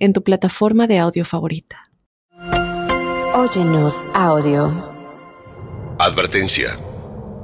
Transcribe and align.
en 0.00 0.14
tu 0.14 0.24
plataforma 0.24 0.86
de 0.86 0.98
audio 0.98 1.24
favorita. 1.24 1.90
Óyenos 3.34 4.08
audio. 4.14 4.72
Advertencia. 5.98 6.70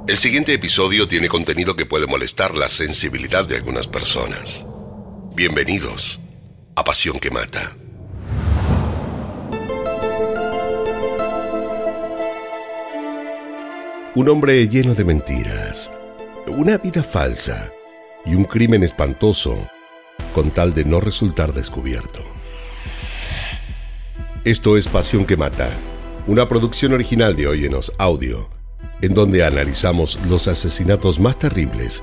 El 0.07 0.17
siguiente 0.17 0.53
episodio 0.53 1.07
tiene 1.07 1.29
contenido 1.29 1.75
que 1.75 1.85
puede 1.85 2.07
molestar 2.07 2.55
la 2.55 2.67
sensibilidad 2.67 3.47
de 3.47 3.57
algunas 3.57 3.87
personas. 3.87 4.65
Bienvenidos 5.35 6.19
a 6.75 6.83
Pasión 6.83 7.19
que 7.19 7.29
Mata. 7.29 7.75
Un 14.15 14.29
hombre 14.29 14.67
lleno 14.67 14.95
de 14.95 15.03
mentiras, 15.03 15.91
una 16.47 16.79
vida 16.79 17.03
falsa 17.03 17.71
y 18.25 18.33
un 18.33 18.45
crimen 18.45 18.83
espantoso 18.83 19.69
con 20.33 20.49
tal 20.49 20.73
de 20.73 20.85
no 20.85 20.99
resultar 20.99 21.53
descubierto. 21.53 22.36
Esto 24.47 24.77
es 24.77 24.87
Pasión 24.87 25.25
que 25.25 25.35
Mata, 25.35 25.77
una 26.25 26.47
producción 26.47 26.93
original 26.93 27.35
de 27.35 27.47
Óyenos 27.47 27.91
Audio, 27.97 28.47
en 29.01 29.13
donde 29.13 29.43
analizamos 29.43 30.17
los 30.25 30.47
asesinatos 30.47 31.19
más 31.19 31.37
terribles, 31.37 32.01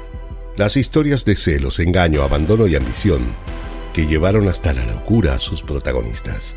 las 0.55 0.77
historias 0.77 1.25
de 1.25 1.37
celos, 1.37 1.79
engaño, 1.79 2.23
abandono 2.23 2.67
y 2.67 2.77
ambición 2.77 3.23
que 3.95 4.07
llevaron 4.07 4.47
hasta 4.47 4.75
la 4.75 4.85
locura 4.85 5.37
a 5.37 5.39
sus 5.39 5.63
protagonistas. 5.63 6.55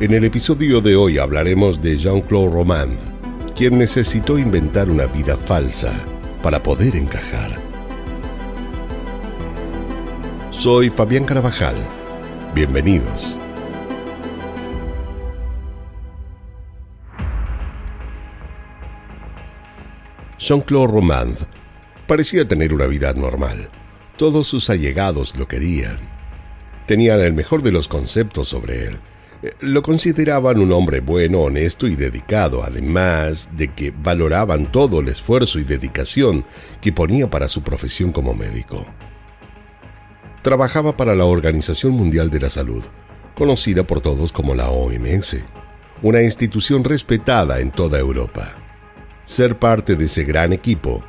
En 0.00 0.14
el 0.14 0.24
episodio 0.24 0.80
de 0.80 0.96
hoy 0.96 1.18
hablaremos 1.18 1.82
de 1.82 1.98
Jean-Claude 1.98 2.54
Romand, 2.54 2.98
quien 3.54 3.78
necesitó 3.78 4.38
inventar 4.38 4.88
una 4.88 5.04
vida 5.04 5.36
falsa 5.36 6.06
para 6.42 6.62
poder 6.62 6.96
encajar. 6.96 7.58
Soy 10.50 10.88
Fabián 10.88 11.24
Carabajal 11.26 11.76
Bienvenidos. 12.52 13.36
Jean-Claude 20.36 20.92
Romand 20.92 21.38
parecía 22.08 22.48
tener 22.48 22.74
una 22.74 22.86
vida 22.86 23.12
normal. 23.12 23.68
Todos 24.16 24.48
sus 24.48 24.68
allegados 24.68 25.36
lo 25.36 25.46
querían. 25.46 26.00
Tenían 26.86 27.20
el 27.20 27.34
mejor 27.34 27.62
de 27.62 27.70
los 27.70 27.86
conceptos 27.86 28.48
sobre 28.48 28.86
él. 28.86 28.98
Lo 29.60 29.82
consideraban 29.82 30.58
un 30.58 30.72
hombre 30.72 30.98
bueno, 30.98 31.42
honesto 31.42 31.86
y 31.86 31.94
dedicado, 31.94 32.64
además 32.64 33.50
de 33.56 33.72
que 33.72 33.92
valoraban 33.92 34.72
todo 34.72 34.98
el 34.98 35.06
esfuerzo 35.06 35.60
y 35.60 35.64
dedicación 35.64 36.44
que 36.80 36.92
ponía 36.92 37.30
para 37.30 37.48
su 37.48 37.62
profesión 37.62 38.10
como 38.10 38.34
médico 38.34 38.84
trabajaba 40.42 40.96
para 40.96 41.14
la 41.14 41.24
Organización 41.24 41.92
Mundial 41.92 42.30
de 42.30 42.40
la 42.40 42.50
Salud, 42.50 42.82
conocida 43.34 43.84
por 43.84 44.00
todos 44.00 44.32
como 44.32 44.54
la 44.54 44.70
OMS, 44.70 45.36
una 46.02 46.22
institución 46.22 46.84
respetada 46.84 47.60
en 47.60 47.70
toda 47.70 47.98
Europa. 47.98 48.56
Ser 49.24 49.58
parte 49.58 49.96
de 49.96 50.06
ese 50.06 50.24
gran 50.24 50.52
equipo 50.52 51.04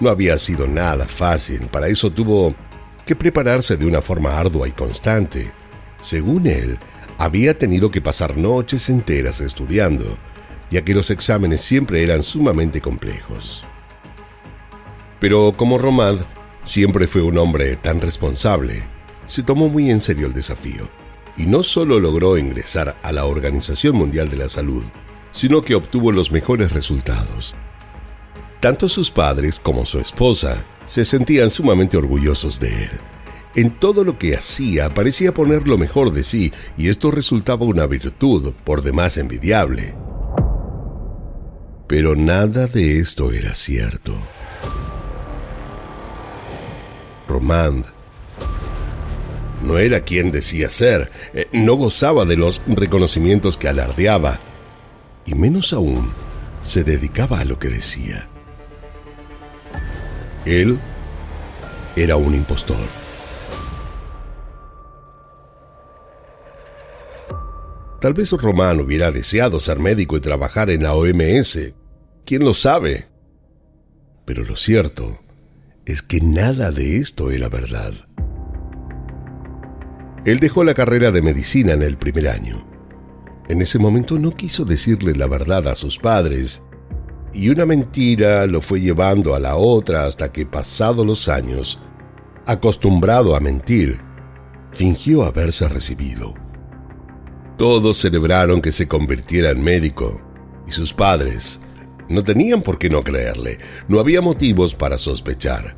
no 0.00 0.10
había 0.10 0.38
sido 0.38 0.66
nada 0.66 1.06
fácil, 1.06 1.60
para 1.68 1.88
eso 1.88 2.10
tuvo 2.10 2.54
que 3.06 3.16
prepararse 3.16 3.76
de 3.76 3.86
una 3.86 4.02
forma 4.02 4.38
ardua 4.38 4.68
y 4.68 4.72
constante. 4.72 5.50
Según 6.00 6.46
él, 6.46 6.78
había 7.18 7.56
tenido 7.56 7.90
que 7.90 8.00
pasar 8.00 8.36
noches 8.36 8.88
enteras 8.88 9.40
estudiando, 9.40 10.04
ya 10.70 10.84
que 10.84 10.94
los 10.94 11.10
exámenes 11.10 11.60
siempre 11.60 12.02
eran 12.02 12.22
sumamente 12.22 12.80
complejos. 12.80 13.64
Pero 15.20 15.54
como 15.56 15.78
Romad 15.78 16.16
Siempre 16.64 17.06
fue 17.06 17.20
un 17.20 17.36
hombre 17.36 17.76
tan 17.76 18.00
responsable. 18.00 18.82
Se 19.26 19.42
tomó 19.42 19.68
muy 19.68 19.90
en 19.90 20.00
serio 20.00 20.26
el 20.26 20.32
desafío 20.32 20.88
y 21.36 21.44
no 21.44 21.62
solo 21.62 22.00
logró 22.00 22.38
ingresar 22.38 22.96
a 23.02 23.12
la 23.12 23.26
Organización 23.26 23.96
Mundial 23.96 24.30
de 24.30 24.38
la 24.38 24.48
Salud, 24.48 24.82
sino 25.30 25.62
que 25.62 25.74
obtuvo 25.74 26.10
los 26.10 26.32
mejores 26.32 26.72
resultados. 26.72 27.54
Tanto 28.60 28.88
sus 28.88 29.10
padres 29.10 29.60
como 29.60 29.84
su 29.84 29.98
esposa 29.98 30.64
se 30.86 31.04
sentían 31.04 31.50
sumamente 31.50 31.98
orgullosos 31.98 32.58
de 32.58 32.84
él. 32.84 32.90
En 33.54 33.70
todo 33.70 34.02
lo 34.02 34.18
que 34.18 34.34
hacía 34.34 34.88
parecía 34.88 35.34
poner 35.34 35.68
lo 35.68 35.76
mejor 35.76 36.12
de 36.12 36.24
sí 36.24 36.50
y 36.78 36.88
esto 36.88 37.10
resultaba 37.10 37.66
una 37.66 37.86
virtud 37.86 38.54
por 38.64 38.80
demás 38.80 39.18
envidiable. 39.18 39.94
Pero 41.86 42.16
nada 42.16 42.66
de 42.66 43.00
esto 43.00 43.32
era 43.32 43.54
cierto. 43.54 44.14
Romand. 47.28 47.84
No 49.62 49.78
era 49.78 50.00
quien 50.00 50.30
decía 50.30 50.68
ser, 50.68 51.10
eh, 51.32 51.48
no 51.52 51.74
gozaba 51.74 52.24
de 52.24 52.36
los 52.36 52.60
reconocimientos 52.66 53.56
que 53.56 53.68
alardeaba, 53.68 54.40
y 55.24 55.34
menos 55.34 55.72
aún 55.72 56.12
se 56.62 56.84
dedicaba 56.84 57.40
a 57.40 57.44
lo 57.44 57.58
que 57.58 57.68
decía. 57.68 58.28
Él 60.44 60.78
era 61.96 62.16
un 62.16 62.34
impostor. 62.34 62.76
Tal 68.00 68.12
vez 68.12 68.30
Román 68.32 68.80
hubiera 68.80 69.10
deseado 69.10 69.60
ser 69.60 69.78
médico 69.78 70.18
y 70.18 70.20
trabajar 70.20 70.68
en 70.68 70.82
la 70.82 70.94
OMS. 70.94 71.58
¿Quién 72.26 72.44
lo 72.44 72.52
sabe? 72.52 73.08
Pero 74.26 74.44
lo 74.44 74.56
cierto 74.56 75.23
es 75.86 76.02
que 76.02 76.20
nada 76.20 76.70
de 76.70 76.96
esto 76.96 77.30
era 77.30 77.48
verdad. 77.48 77.92
Él 80.24 80.40
dejó 80.40 80.64
la 80.64 80.72
carrera 80.72 81.10
de 81.10 81.20
medicina 81.20 81.72
en 81.72 81.82
el 81.82 81.98
primer 81.98 82.28
año. 82.28 82.66
En 83.48 83.60
ese 83.60 83.78
momento 83.78 84.18
no 84.18 84.30
quiso 84.30 84.64
decirle 84.64 85.14
la 85.14 85.26
verdad 85.26 85.68
a 85.68 85.74
sus 85.74 85.98
padres, 85.98 86.62
y 87.34 87.50
una 87.50 87.66
mentira 87.66 88.46
lo 88.46 88.62
fue 88.62 88.80
llevando 88.80 89.34
a 89.34 89.40
la 89.40 89.56
otra 89.56 90.06
hasta 90.06 90.32
que, 90.32 90.46
pasados 90.46 91.04
los 91.04 91.28
años, 91.28 91.80
acostumbrado 92.46 93.36
a 93.36 93.40
mentir, 93.40 94.00
fingió 94.72 95.24
haberse 95.24 95.68
recibido. 95.68 96.34
Todos 97.58 97.98
celebraron 97.98 98.62
que 98.62 98.72
se 98.72 98.88
convirtiera 98.88 99.50
en 99.50 99.62
médico, 99.62 100.22
y 100.66 100.70
sus 100.70 100.94
padres 100.94 101.60
no 102.08 102.22
tenían 102.24 102.62
por 102.62 102.78
qué 102.78 102.90
no 102.90 103.02
creerle, 103.02 103.58
no 103.88 104.00
había 104.00 104.20
motivos 104.20 104.74
para 104.74 104.98
sospechar. 104.98 105.76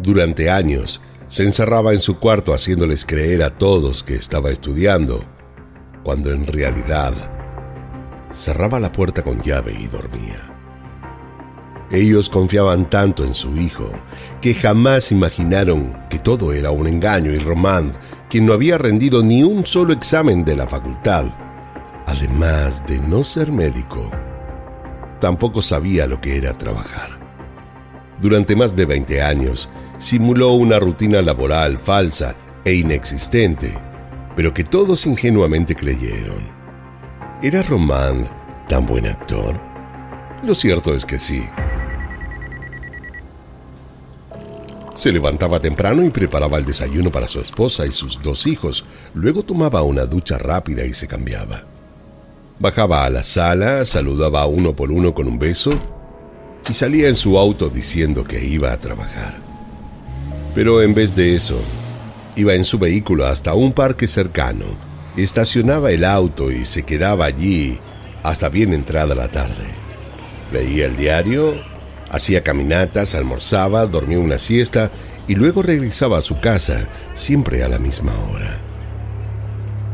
Durante 0.00 0.50
años 0.50 1.00
se 1.28 1.44
encerraba 1.44 1.92
en 1.92 2.00
su 2.00 2.18
cuarto 2.18 2.52
haciéndoles 2.52 3.04
creer 3.04 3.42
a 3.42 3.56
todos 3.56 4.02
que 4.02 4.14
estaba 4.14 4.50
estudiando, 4.50 5.24
cuando 6.02 6.30
en 6.32 6.46
realidad 6.46 7.14
cerraba 8.32 8.80
la 8.80 8.92
puerta 8.92 9.22
con 9.22 9.40
llave 9.40 9.74
y 9.78 9.86
dormía. 9.86 10.52
Ellos 11.90 12.30
confiaban 12.30 12.88
tanto 12.88 13.22
en 13.22 13.34
su 13.34 13.54
hijo 13.56 13.90
que 14.40 14.54
jamás 14.54 15.12
imaginaron 15.12 16.06
que 16.08 16.18
todo 16.18 16.52
era 16.52 16.70
un 16.70 16.86
engaño 16.86 17.32
y 17.32 17.38
Romand, 17.38 17.94
quien 18.30 18.46
no 18.46 18.54
había 18.54 18.78
rendido 18.78 19.22
ni 19.22 19.42
un 19.42 19.66
solo 19.66 19.92
examen 19.92 20.42
de 20.42 20.56
la 20.56 20.66
facultad, 20.66 21.26
además 22.06 22.86
de 22.86 22.98
no 22.98 23.22
ser 23.22 23.52
médico, 23.52 24.10
tampoco 25.22 25.62
sabía 25.62 26.08
lo 26.08 26.20
que 26.20 26.36
era 26.36 26.52
trabajar. 26.52 27.10
Durante 28.20 28.56
más 28.56 28.74
de 28.74 28.86
20 28.86 29.22
años, 29.22 29.68
simuló 29.98 30.54
una 30.54 30.80
rutina 30.80 31.22
laboral 31.22 31.78
falsa 31.78 32.34
e 32.64 32.74
inexistente, 32.74 33.72
pero 34.34 34.52
que 34.52 34.64
todos 34.64 35.06
ingenuamente 35.06 35.76
creyeron. 35.76 36.42
¿Era 37.40 37.62
Romand 37.62 38.26
tan 38.68 38.84
buen 38.84 39.06
actor? 39.06 39.60
Lo 40.42 40.56
cierto 40.56 40.92
es 40.92 41.06
que 41.06 41.20
sí. 41.20 41.44
Se 44.96 45.12
levantaba 45.12 45.60
temprano 45.60 46.02
y 46.02 46.10
preparaba 46.10 46.58
el 46.58 46.64
desayuno 46.64 47.12
para 47.12 47.28
su 47.28 47.38
esposa 47.38 47.86
y 47.86 47.92
sus 47.92 48.20
dos 48.20 48.48
hijos, 48.48 48.84
luego 49.14 49.44
tomaba 49.44 49.82
una 49.82 50.04
ducha 50.04 50.36
rápida 50.36 50.84
y 50.84 50.92
se 50.94 51.06
cambiaba. 51.06 51.71
Bajaba 52.62 53.04
a 53.04 53.10
la 53.10 53.22
sala, 53.22 53.84
saludaba 53.84 54.40
a 54.40 54.46
uno 54.46 54.74
por 54.74 54.90
uno 54.90 55.12
con 55.12 55.28
un 55.28 55.38
beso 55.38 55.70
y 56.70 56.72
salía 56.72 57.08
en 57.08 57.16
su 57.16 57.36
auto 57.36 57.68
diciendo 57.68 58.24
que 58.24 58.42
iba 58.42 58.72
a 58.72 58.78
trabajar. 58.78 59.34
Pero 60.54 60.80
en 60.80 60.94
vez 60.94 61.14
de 61.14 61.34
eso, 61.34 61.60
Iba 62.34 62.54
en 62.54 62.64
su 62.64 62.78
vehículo 62.78 63.26
hasta 63.26 63.52
un 63.52 63.72
parque 63.72 64.08
cercano, 64.08 64.64
estacionaba 65.18 65.90
el 65.90 66.02
auto 66.02 66.50
y 66.50 66.64
se 66.64 66.82
quedaba 66.82 67.26
allí 67.26 67.78
hasta 68.22 68.48
bien 68.48 68.72
entrada 68.72 69.14
la 69.14 69.28
tarde. 69.28 69.66
Leía 70.50 70.86
el 70.86 70.96
diario, 70.96 71.54
hacía 72.10 72.42
caminatas, 72.42 73.14
almorzaba, 73.14 73.84
dormía 73.86 74.18
una 74.18 74.38
siesta 74.38 74.90
y 75.28 75.34
luego 75.34 75.62
regresaba 75.62 76.18
a 76.18 76.22
su 76.22 76.40
casa, 76.40 76.88
siempre 77.12 77.62
a 77.62 77.68
la 77.68 77.78
misma 77.78 78.14
hora. 78.30 78.62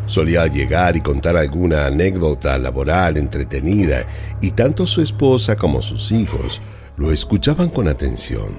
Solía 0.08 0.46
llegar 0.46 0.96
y 0.96 1.02
contar 1.02 1.36
alguna 1.36 1.86
anécdota 1.86 2.56
laboral 2.56 3.18
entretenida 3.18 4.06
y 4.40 4.52
tanto 4.52 4.86
su 4.86 5.02
esposa 5.02 5.54
como 5.54 5.82
sus 5.82 6.12
hijos 6.12 6.62
lo 6.96 7.12
escuchaban 7.12 7.68
con 7.68 7.88
atención. 7.88 8.56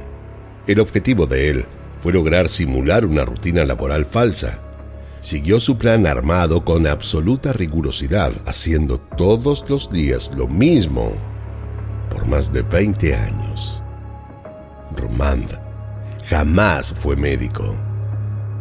El 0.68 0.80
objetivo 0.80 1.26
de 1.26 1.50
él 1.50 1.66
fue 2.00 2.14
lograr 2.14 2.48
simular 2.48 3.04
una 3.04 3.26
rutina 3.26 3.66
laboral 3.66 4.06
falsa. 4.06 4.60
Siguió 5.22 5.60
su 5.60 5.78
plan 5.78 6.06
armado 6.06 6.64
con 6.64 6.86
absoluta 6.86 7.52
rigurosidad, 7.52 8.32
haciendo 8.46 9.00
todos 9.00 9.68
los 9.70 9.92
días 9.92 10.32
lo 10.38 10.48
mismo 10.48 11.14
por 12.12 12.28
más 12.28 12.54
de 12.54 12.62
20 12.62 13.16
años. 13.16 13.82
Romand 14.96 15.50
jamás 16.30 16.94
fue 16.94 17.16
médico. 17.16 17.89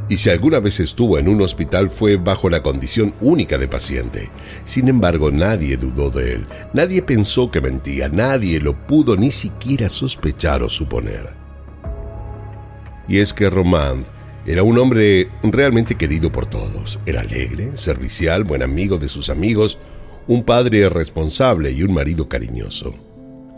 Y 0.08 0.16
si 0.16 0.30
alguna 0.30 0.58
vez 0.58 0.80
estuvo 0.80 1.18
en 1.18 1.28
un 1.28 1.42
hospital 1.42 1.90
fue 1.90 2.16
bajo 2.16 2.48
la 2.48 2.62
condición 2.62 3.14
única 3.20 3.58
de 3.58 3.68
paciente. 3.68 4.30
Sin 4.64 4.88
embargo, 4.88 5.30
nadie 5.30 5.76
dudó 5.76 6.10
de 6.10 6.34
él, 6.34 6.46
nadie 6.72 7.02
pensó 7.02 7.50
que 7.50 7.60
mentía, 7.60 8.08
nadie 8.08 8.58
lo 8.58 8.74
pudo 8.74 9.16
ni 9.16 9.30
siquiera 9.30 9.88
sospechar 9.88 10.62
o 10.62 10.68
suponer. 10.70 11.28
Y 13.06 13.18
es 13.18 13.34
que 13.34 13.50
Romand 13.50 14.06
era 14.46 14.62
un 14.62 14.78
hombre 14.78 15.28
realmente 15.42 15.94
querido 15.96 16.32
por 16.32 16.46
todos. 16.46 16.98
Era 17.04 17.20
alegre, 17.20 17.76
servicial, 17.76 18.44
buen 18.44 18.62
amigo 18.62 18.96
de 18.96 19.08
sus 19.08 19.28
amigos, 19.28 19.78
un 20.26 20.42
padre 20.42 20.88
responsable 20.88 21.70
y 21.70 21.82
un 21.82 21.92
marido 21.92 22.28
cariñoso. 22.28 22.94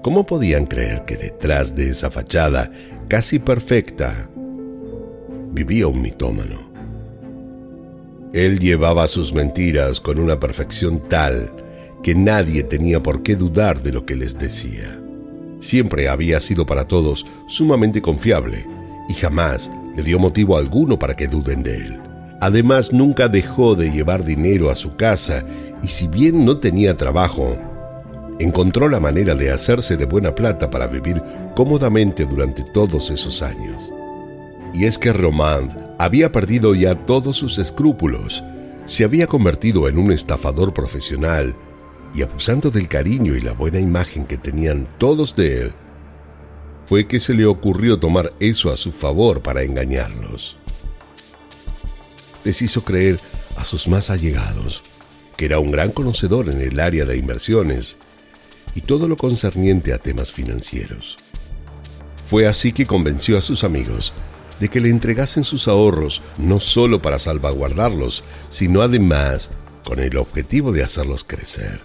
¿Cómo 0.02 0.26
podían 0.26 0.66
creer 0.66 1.04
que 1.04 1.16
detrás 1.16 1.76
de 1.76 1.90
esa 1.90 2.10
fachada 2.10 2.72
casi 3.08 3.38
perfecta 3.38 4.30
vivía 5.52 5.86
un 5.86 6.00
mitómano? 6.02 6.70
Él 8.32 8.60
llevaba 8.60 9.08
sus 9.08 9.32
mentiras 9.32 10.00
con 10.00 10.18
una 10.18 10.38
perfección 10.38 11.02
tal 11.08 11.52
que 12.02 12.14
nadie 12.14 12.62
tenía 12.62 13.02
por 13.02 13.22
qué 13.22 13.36
dudar 13.36 13.82
de 13.82 13.92
lo 13.92 14.06
que 14.06 14.16
les 14.16 14.38
decía. 14.38 15.00
Siempre 15.60 16.08
había 16.08 16.40
sido 16.40 16.64
para 16.64 16.86
todos 16.86 17.26
sumamente 17.48 18.00
confiable 18.00 18.66
y 19.08 19.14
jamás 19.14 19.70
le 19.96 20.02
dio 20.02 20.18
motivo 20.18 20.56
alguno 20.56 20.98
para 20.98 21.14
que 21.14 21.26
duden 21.26 21.62
de 21.62 21.76
él. 21.76 22.00
Además, 22.40 22.92
nunca 22.92 23.28
dejó 23.28 23.74
de 23.74 23.90
llevar 23.90 24.24
dinero 24.24 24.70
a 24.70 24.76
su 24.76 24.96
casa 24.96 25.44
y 25.82 25.88
si 25.88 26.06
bien 26.06 26.44
no 26.46 26.58
tenía 26.58 26.96
trabajo, 26.96 27.58
encontró 28.38 28.88
la 28.88 29.00
manera 29.00 29.34
de 29.34 29.50
hacerse 29.50 29.98
de 29.98 30.06
buena 30.06 30.34
plata 30.34 30.70
para 30.70 30.86
vivir 30.86 31.22
cómodamente 31.54 32.24
durante 32.24 32.62
todos 32.62 33.10
esos 33.10 33.42
años. 33.42 33.92
Y 34.72 34.84
es 34.84 34.98
que 34.98 35.12
Romand 35.12 35.76
había 35.98 36.32
perdido 36.32 36.74
ya 36.74 36.94
todos 36.94 37.36
sus 37.36 37.58
escrúpulos, 37.58 38.42
se 38.86 39.04
había 39.04 39.26
convertido 39.26 39.88
en 39.88 39.98
un 39.98 40.12
estafador 40.12 40.72
profesional 40.72 41.54
y 42.14 42.22
abusando 42.22 42.70
del 42.70 42.88
cariño 42.88 43.36
y 43.36 43.40
la 43.40 43.52
buena 43.52 43.78
imagen 43.78 44.24
que 44.24 44.38
tenían 44.38 44.88
todos 44.98 45.36
de 45.36 45.62
él, 45.62 45.72
fue 46.86 47.06
que 47.06 47.20
se 47.20 47.34
le 47.34 47.46
ocurrió 47.46 47.98
tomar 47.98 48.32
eso 48.40 48.72
a 48.72 48.76
su 48.76 48.90
favor 48.90 49.42
para 49.42 49.62
engañarlos. 49.62 50.56
Les 52.44 52.62
hizo 52.62 52.82
creer 52.82 53.20
a 53.56 53.64
sus 53.64 53.86
más 53.86 54.10
allegados 54.10 54.82
que 55.40 55.46
era 55.46 55.58
un 55.58 55.70
gran 55.70 55.90
conocedor 55.90 56.50
en 56.50 56.60
el 56.60 56.78
área 56.78 57.06
de 57.06 57.16
inversiones 57.16 57.96
y 58.74 58.82
todo 58.82 59.08
lo 59.08 59.16
concerniente 59.16 59.94
a 59.94 59.98
temas 59.98 60.30
financieros. 60.32 61.16
Fue 62.26 62.46
así 62.46 62.72
que 62.72 62.84
convenció 62.84 63.38
a 63.38 63.40
sus 63.40 63.64
amigos 63.64 64.12
de 64.60 64.68
que 64.68 64.80
le 64.80 64.90
entregasen 64.90 65.42
sus 65.42 65.66
ahorros 65.66 66.22
no 66.38 66.60
solo 66.60 67.02
para 67.02 67.18
salvaguardarlos, 67.18 68.22
sino 68.48 68.82
además 68.82 69.50
con 69.84 69.98
el 69.98 70.16
objetivo 70.16 70.70
de 70.70 70.84
hacerlos 70.84 71.24
crecer. 71.24 71.80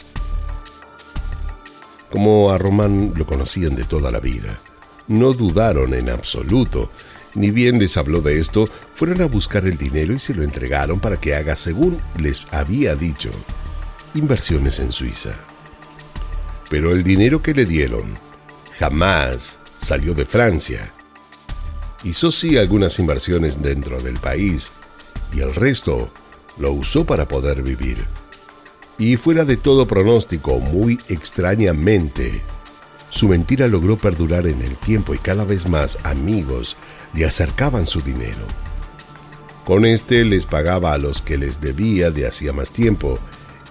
Como 2.11 2.51
a 2.51 2.57
Román 2.57 3.13
lo 3.15 3.25
conocían 3.25 3.75
de 3.75 3.83
toda 3.83 4.11
la 4.11 4.19
vida, 4.19 4.61
no 5.07 5.33
dudaron 5.33 5.95
en 5.95 6.09
absoluto, 6.09 6.91
ni 7.33 7.49
bien 7.49 7.79
les 7.79 7.97
habló 7.97 8.21
de 8.21 8.39
esto, 8.39 8.69
fueron 8.93 9.21
a 9.21 9.25
buscar 9.25 9.65
el 9.65 9.77
dinero 9.77 10.13
y 10.13 10.19
se 10.19 10.35
lo 10.35 10.43
entregaron 10.43 10.99
para 10.99 11.17
que 11.17 11.35
haga 11.35 11.55
según 11.55 11.97
les 12.19 12.45
había 12.51 12.95
dicho, 12.95 13.31
inversiones 14.13 14.79
en 14.79 14.91
Suiza 14.91 15.35
pero 16.69 16.91
el 16.91 17.03
dinero 17.03 17.41
que 17.41 17.53
le 17.53 17.65
dieron 17.65 18.17
jamás 18.79 19.59
salió 19.77 20.13
de 20.13 20.25
Francia. 20.25 20.91
Hizo 22.05 22.29
sí 22.29 22.55
algunas 22.55 22.99
inversiones 22.99 23.63
dentro 23.63 23.99
del 23.99 24.19
país 24.19 24.69
y 25.33 25.39
el 25.39 25.55
resto 25.55 26.11
lo 26.59 26.71
usó 26.71 27.03
para 27.03 27.27
poder 27.27 27.63
vivir. 27.63 28.05
Y 28.99 29.17
fuera 29.17 29.43
de 29.43 29.57
todo 29.57 29.87
pronóstico, 29.87 30.59
muy 30.59 30.99
extrañamente, 31.09 32.43
su 33.09 33.27
mentira 33.27 33.67
logró 33.67 33.97
perdurar 33.97 34.45
en 34.45 34.61
el 34.61 34.75
tiempo 34.75 35.15
y 35.15 35.17
cada 35.17 35.45
vez 35.45 35.67
más 35.67 35.97
amigos 36.03 36.77
le 37.15 37.25
acercaban 37.25 37.87
su 37.87 38.01
dinero. 38.01 38.45
Con 39.65 39.83
este 39.83 40.25
les 40.25 40.45
pagaba 40.45 40.93
a 40.93 40.99
los 40.99 41.23
que 41.23 41.39
les 41.39 41.59
debía 41.59 42.11
de 42.11 42.27
hacía 42.27 42.53
más 42.53 42.69
tiempo 42.69 43.17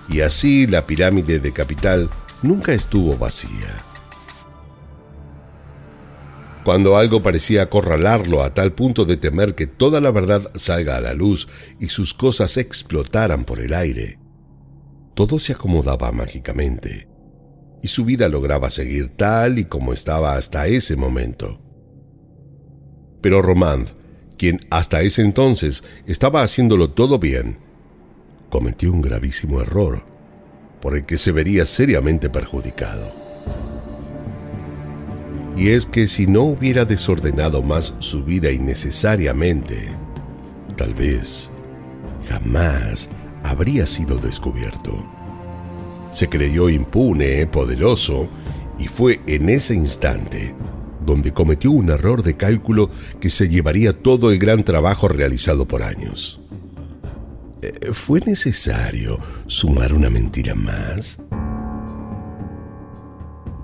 y 0.08 0.22
así 0.22 0.66
la 0.66 0.88
pirámide 0.88 1.38
de 1.38 1.52
capital 1.52 2.10
nunca 2.42 2.72
estuvo 2.72 3.16
vacía. 3.16 3.84
Cuando 6.64 6.96
algo 6.96 7.22
parecía 7.22 7.62
acorralarlo 7.62 8.42
a 8.42 8.54
tal 8.54 8.72
punto 8.72 9.04
de 9.04 9.18
temer 9.18 9.54
que 9.54 9.66
toda 9.66 10.00
la 10.00 10.10
verdad 10.10 10.50
salga 10.54 10.96
a 10.96 11.00
la 11.00 11.12
luz 11.12 11.46
y 11.78 11.88
sus 11.88 12.14
cosas 12.14 12.56
explotaran 12.56 13.44
por 13.44 13.60
el 13.60 13.74
aire, 13.74 14.18
todo 15.14 15.38
se 15.38 15.52
acomodaba 15.52 16.10
mágicamente 16.10 17.08
y 17.82 17.88
su 17.88 18.06
vida 18.06 18.30
lograba 18.30 18.70
seguir 18.70 19.10
tal 19.14 19.58
y 19.58 19.66
como 19.66 19.92
estaba 19.92 20.36
hasta 20.36 20.66
ese 20.66 20.96
momento. 20.96 21.60
Pero 23.20 23.42
Romand, 23.42 23.88
quien 24.38 24.58
hasta 24.70 25.02
ese 25.02 25.20
entonces 25.20 25.84
estaba 26.06 26.42
haciéndolo 26.42 26.92
todo 26.92 27.18
bien, 27.18 27.58
cometió 28.48 28.90
un 28.90 29.02
gravísimo 29.02 29.60
error 29.60 30.02
por 30.80 30.96
el 30.96 31.04
que 31.04 31.18
se 31.18 31.30
vería 31.30 31.66
seriamente 31.66 32.30
perjudicado. 32.30 33.23
Y 35.56 35.70
es 35.70 35.86
que 35.86 36.08
si 36.08 36.26
no 36.26 36.42
hubiera 36.42 36.84
desordenado 36.84 37.62
más 37.62 37.94
su 38.00 38.24
vida 38.24 38.50
innecesariamente, 38.50 39.96
tal 40.76 40.94
vez 40.94 41.50
jamás 42.28 43.08
habría 43.42 43.86
sido 43.86 44.18
descubierto. 44.18 45.04
Se 46.10 46.28
creyó 46.28 46.68
impune, 46.68 47.46
poderoso, 47.46 48.28
y 48.78 48.88
fue 48.88 49.20
en 49.26 49.48
ese 49.48 49.74
instante 49.74 50.54
donde 51.04 51.32
cometió 51.32 51.70
un 51.70 51.90
error 51.90 52.22
de 52.22 52.36
cálculo 52.36 52.90
que 53.20 53.30
se 53.30 53.48
llevaría 53.48 53.92
todo 53.92 54.30
el 54.30 54.38
gran 54.38 54.64
trabajo 54.64 55.08
realizado 55.08 55.66
por 55.66 55.82
años. 55.82 56.40
Eh, 57.62 57.92
¿Fue 57.92 58.20
necesario 58.20 59.18
sumar 59.46 59.92
una 59.92 60.10
mentira 60.10 60.54
más? 60.54 61.20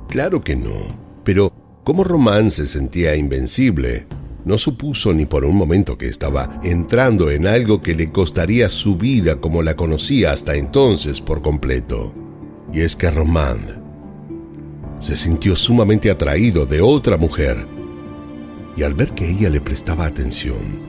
Claro 0.08 0.42
que 0.42 0.56
no, 0.56 0.96
pero 1.24 1.52
como 1.84 2.04
Román 2.04 2.50
se 2.50 2.66
sentía 2.66 3.16
invencible, 3.16 4.06
no 4.44 4.58
supuso 4.58 5.12
ni 5.12 5.26
por 5.26 5.44
un 5.44 5.56
momento 5.56 5.98
que 5.98 6.08
estaba 6.08 6.60
entrando 6.62 7.30
en 7.30 7.46
algo 7.46 7.80
que 7.80 7.94
le 7.94 8.10
costaría 8.10 8.68
su 8.68 8.96
vida 8.96 9.36
como 9.36 9.62
la 9.62 9.76
conocía 9.76 10.32
hasta 10.32 10.56
entonces 10.56 11.20
por 11.20 11.42
completo. 11.42 12.14
Y 12.72 12.80
es 12.80 12.96
que 12.96 13.10
Román 13.10 13.82
se 14.98 15.16
sintió 15.16 15.56
sumamente 15.56 16.10
atraído 16.10 16.66
de 16.66 16.80
otra 16.80 17.16
mujer, 17.16 17.66
y 18.76 18.82
al 18.82 18.94
ver 18.94 19.12
que 19.12 19.28
ella 19.28 19.50
le 19.50 19.60
prestaba 19.60 20.06
atención, 20.06 20.80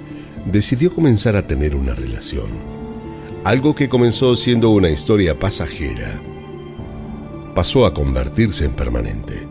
decidió 0.45 0.93
comenzar 0.93 1.35
a 1.35 1.47
tener 1.47 1.75
una 1.75 1.95
relación. 1.95 2.49
Algo 3.43 3.73
que 3.73 3.89
comenzó 3.89 4.35
siendo 4.35 4.69
una 4.69 4.89
historia 4.89 5.39
pasajera 5.39 6.21
pasó 7.55 7.85
a 7.85 7.93
convertirse 7.93 8.65
en 8.65 8.71
permanente. 8.71 9.50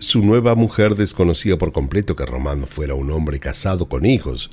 Su 0.00 0.22
nueva 0.22 0.54
mujer 0.54 0.94
desconocía 0.94 1.58
por 1.58 1.72
completo 1.72 2.14
que 2.14 2.24
Román 2.24 2.68
fuera 2.68 2.94
un 2.94 3.10
hombre 3.10 3.40
casado 3.40 3.88
con 3.88 4.06
hijos. 4.06 4.48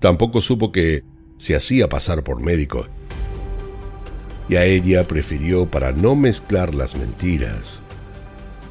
Tampoco 0.00 0.40
supo 0.40 0.72
que 0.72 1.04
se 1.38 1.54
hacía 1.54 1.88
pasar 1.88 2.24
por 2.24 2.40
médico. 2.40 2.88
Y 4.48 4.56
a 4.56 4.64
ella 4.64 5.06
prefirió, 5.06 5.70
para 5.70 5.92
no 5.92 6.16
mezclar 6.16 6.74
las 6.74 6.96
mentiras, 6.96 7.80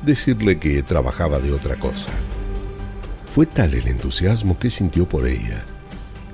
decirle 0.06 0.60
que 0.60 0.84
trabajaba 0.84 1.40
de 1.40 1.54
otra 1.54 1.80
cosa. 1.80 2.12
Fue 3.34 3.46
tal 3.46 3.74
el 3.74 3.88
entusiasmo 3.88 4.60
que 4.60 4.70
sintió 4.70 5.08
por 5.08 5.26
ella, 5.26 5.66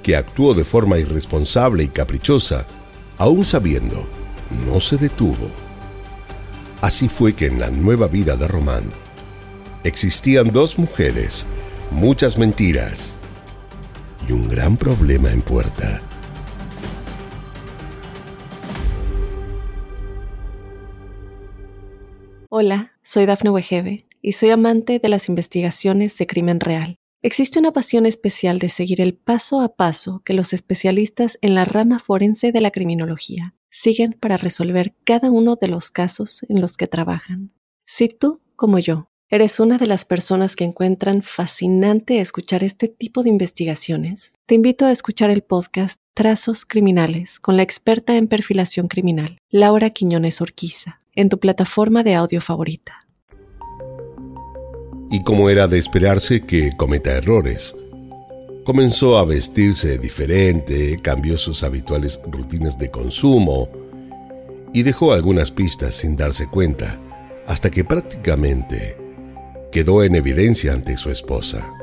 que 0.01 0.15
actuó 0.15 0.55
de 0.55 0.63
forma 0.63 0.97
irresponsable 0.97 1.83
y 1.83 1.89
caprichosa, 1.89 2.65
aún 3.19 3.45
sabiendo, 3.45 4.07
no 4.65 4.79
se 4.79 4.97
detuvo. 4.97 5.51
Así 6.81 7.07
fue 7.07 7.33
que 7.33 7.45
en 7.45 7.59
la 7.59 7.69
nueva 7.69 8.07
vida 8.07 8.35
de 8.35 8.47
Román 8.47 9.04
existían 9.85 10.51
dos 10.51 10.79
mujeres, 10.79 11.45
muchas 11.91 12.39
mentiras 12.39 13.15
y 14.27 14.31
un 14.31 14.47
gran 14.47 14.77
problema 14.77 15.31
en 15.31 15.41
puerta. 15.41 16.01
Hola, 22.49 22.93
soy 23.03 23.27
Dafne 23.27 23.51
Wegebe 23.51 24.07
y 24.23 24.31
soy 24.31 24.49
amante 24.49 24.97
de 24.97 25.07
las 25.07 25.29
investigaciones 25.29 26.17
de 26.17 26.25
crimen 26.25 26.59
real. 26.59 26.95
Existe 27.21 27.59
una 27.59 27.71
pasión 27.71 28.07
especial 28.07 28.57
de 28.57 28.69
seguir 28.69 29.01
el 29.01 29.13
paso 29.13 29.61
a 29.61 29.75
paso 29.75 30.23
que 30.25 30.33
los 30.33 30.51
especialistas 30.53 31.37
en 31.41 31.53
la 31.53 31.63
rama 31.63 31.99
forense 31.99 32.51
de 32.51 32.61
la 32.61 32.71
criminología 32.71 33.53
siguen 33.69 34.13
para 34.19 34.37
resolver 34.37 34.95
cada 35.03 35.29
uno 35.29 35.57
de 35.61 35.67
los 35.67 35.91
casos 35.91 36.43
en 36.49 36.59
los 36.59 36.75
que 36.75 36.87
trabajan. 36.87 37.51
Si 37.85 38.09
tú, 38.09 38.41
como 38.55 38.79
yo, 38.79 39.09
eres 39.29 39.59
una 39.59 39.77
de 39.77 39.87
las 39.87 40.05
personas 40.05 40.55
que 40.55 40.63
encuentran 40.63 41.21
fascinante 41.21 42.19
escuchar 42.19 42.63
este 42.63 42.87
tipo 42.87 43.23
de 43.23 43.29
investigaciones, 43.29 44.33
te 44.45 44.55
invito 44.55 44.85
a 44.85 44.91
escuchar 44.91 45.29
el 45.29 45.41
podcast 45.41 45.99
Trazos 46.13 46.65
Criminales 46.65 47.39
con 47.39 47.57
la 47.57 47.63
experta 47.63 48.15
en 48.15 48.27
perfilación 48.27 48.87
criminal, 48.87 49.37
Laura 49.49 49.89
Quiñones 49.89 50.41
Orquiza 50.41 51.01
en 51.15 51.29
tu 51.29 51.39
plataforma 51.39 52.03
de 52.03 52.13
audio 52.13 52.41
favorita. 52.41 53.07
Y 55.09 55.23
como 55.23 55.49
era 55.49 55.67
de 55.67 55.79
esperarse 55.79 56.41
que 56.41 56.71
cometa 56.75 57.13
errores, 57.13 57.75
comenzó 58.65 59.17
a 59.17 59.25
vestirse 59.25 59.97
diferente, 59.97 60.99
cambió 61.01 61.37
sus 61.37 61.63
habituales 61.63 62.19
rutinas 62.27 62.77
de 62.77 62.91
consumo 62.91 63.69
y 64.73 64.83
dejó 64.83 65.13
algunas 65.13 65.51
pistas 65.51 65.95
sin 65.95 66.17
darse 66.17 66.47
cuenta, 66.47 66.99
hasta 67.47 67.71
que 67.71 67.85
prácticamente 67.85 69.04
quedó 69.71 70.03
en 70.03 70.15
evidencia 70.15 70.73
ante 70.73 70.97
su 70.97 71.09
esposa. 71.11 71.73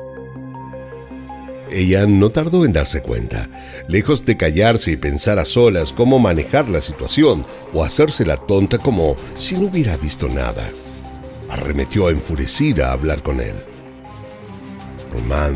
Ella 1.71 2.05
no 2.05 2.29
tardó 2.29 2.65
en 2.65 2.73
darse 2.73 3.01
cuenta. 3.01 3.49
Lejos 3.87 4.25
de 4.25 4.37
callarse 4.37 4.91
y 4.91 4.95
pensar 4.97 5.39
a 5.39 5.45
solas 5.45 5.91
cómo 5.91 6.19
manejar 6.19 6.69
la 6.69 6.81
situación 6.81 7.45
o 7.73 7.83
hacerse 7.83 8.25
la 8.25 8.37
tonta 8.37 8.77
como 8.77 9.15
si 9.37 9.55
no 9.55 9.67
hubiera 9.67 9.97
visto 9.97 10.27
nada, 10.27 10.69
arremetió 11.49 12.09
enfurecida 12.09 12.89
a 12.89 12.93
hablar 12.93 13.23
con 13.23 13.39
él. 13.39 13.55
Román 15.11 15.55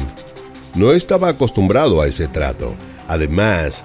no 0.73 0.91
estaba 0.91 1.29
acostumbrado 1.29 2.01
a 2.01 2.07
ese 2.07 2.27
trato. 2.27 2.75
Además, 3.07 3.83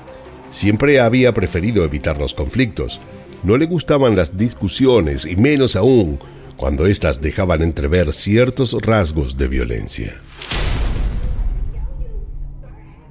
siempre 0.50 1.00
había 1.00 1.32
preferido 1.34 1.84
evitar 1.84 2.18
los 2.18 2.34
conflictos. 2.34 3.00
No 3.42 3.56
le 3.56 3.66
gustaban 3.66 4.16
las 4.16 4.38
discusiones 4.38 5.26
y 5.26 5.36
menos 5.36 5.76
aún 5.76 6.18
cuando 6.56 6.86
éstas 6.86 7.20
dejaban 7.20 7.62
entrever 7.62 8.12
ciertos 8.12 8.76
rasgos 8.80 9.36
de 9.36 9.48
violencia. 9.48 10.20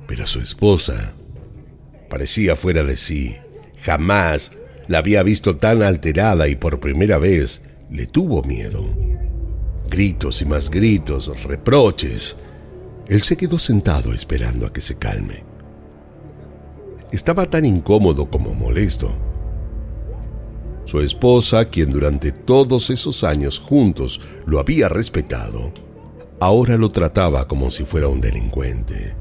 Pero 0.07 0.27
su 0.27 0.41
esposa 0.41 1.13
parecía 2.09 2.55
fuera 2.55 2.83
de 2.83 2.97
sí. 2.97 3.37
Jamás 3.83 4.51
la 4.87 4.97
había 4.97 5.23
visto 5.23 5.57
tan 5.57 5.81
alterada 5.83 6.47
y 6.47 6.55
por 6.55 6.79
primera 6.79 7.17
vez 7.17 7.61
le 7.89 8.07
tuvo 8.07 8.43
miedo. 8.43 8.83
Gritos 9.89 10.41
y 10.41 10.45
más 10.45 10.69
gritos, 10.69 11.43
reproches. 11.43 12.35
Él 13.07 13.21
se 13.21 13.37
quedó 13.37 13.59
sentado 13.59 14.13
esperando 14.13 14.65
a 14.65 14.73
que 14.73 14.81
se 14.81 14.97
calme. 14.97 15.43
Estaba 17.11 17.49
tan 17.49 17.65
incómodo 17.65 18.29
como 18.29 18.53
molesto. 18.53 19.30
Su 20.85 20.99
esposa, 20.99 21.65
quien 21.65 21.91
durante 21.91 22.31
todos 22.31 22.89
esos 22.89 23.23
años 23.23 23.59
juntos 23.59 24.19
lo 24.45 24.59
había 24.59 24.89
respetado, 24.89 25.71
ahora 26.39 26.77
lo 26.77 26.91
trataba 26.91 27.47
como 27.47 27.71
si 27.71 27.83
fuera 27.83 28.07
un 28.07 28.19
delincuente. 28.19 29.15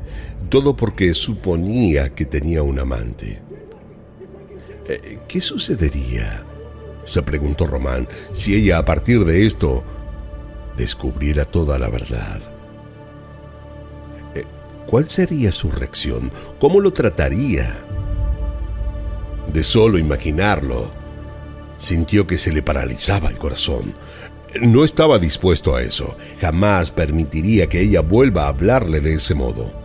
Todo 0.49 0.75
porque 0.76 1.14
suponía 1.14 2.14
que 2.14 2.25
tenía 2.25 2.62
un 2.62 2.79
amante. 2.79 3.40
Eh, 4.88 5.19
¿Qué 5.29 5.40
sucedería? 5.40 6.45
se 7.05 7.23
preguntó 7.23 7.67
Román 7.67 8.07
si 8.33 8.55
ella 8.55 8.79
a 8.79 8.85
partir 8.85 9.25
de 9.25 9.47
esto 9.47 9.83
descubriera 10.76 11.45
toda 11.45 11.79
la 11.79 11.88
verdad. 11.88 12.40
Eh, 14.35 14.45
¿Cuál 14.87 15.09
sería 15.09 15.52
su 15.52 15.71
reacción? 15.71 16.31
¿Cómo 16.59 16.81
lo 16.81 16.93
trataría? 16.93 17.85
De 19.52 19.64
solo 19.64 19.99
imaginarlo, 19.99 20.93
sintió 21.81 22.29
que 22.29 22.39
se 22.39 22.53
le 22.53 22.63
paralizaba 22.63 23.29
el 23.29 23.39
corazón. 23.39 23.97
No 24.63 24.85
estaba 24.85 25.19
dispuesto 25.19 25.75
a 25.75 25.83
eso. 25.83 26.17
Jamás 26.41 26.93
permitiría 26.93 27.67
que 27.67 27.81
ella 27.81 28.03
vuelva 28.03 28.45
a 28.45 28.49
hablarle 28.51 29.01
de 29.01 29.15
ese 29.15 29.35
modo 29.35 29.81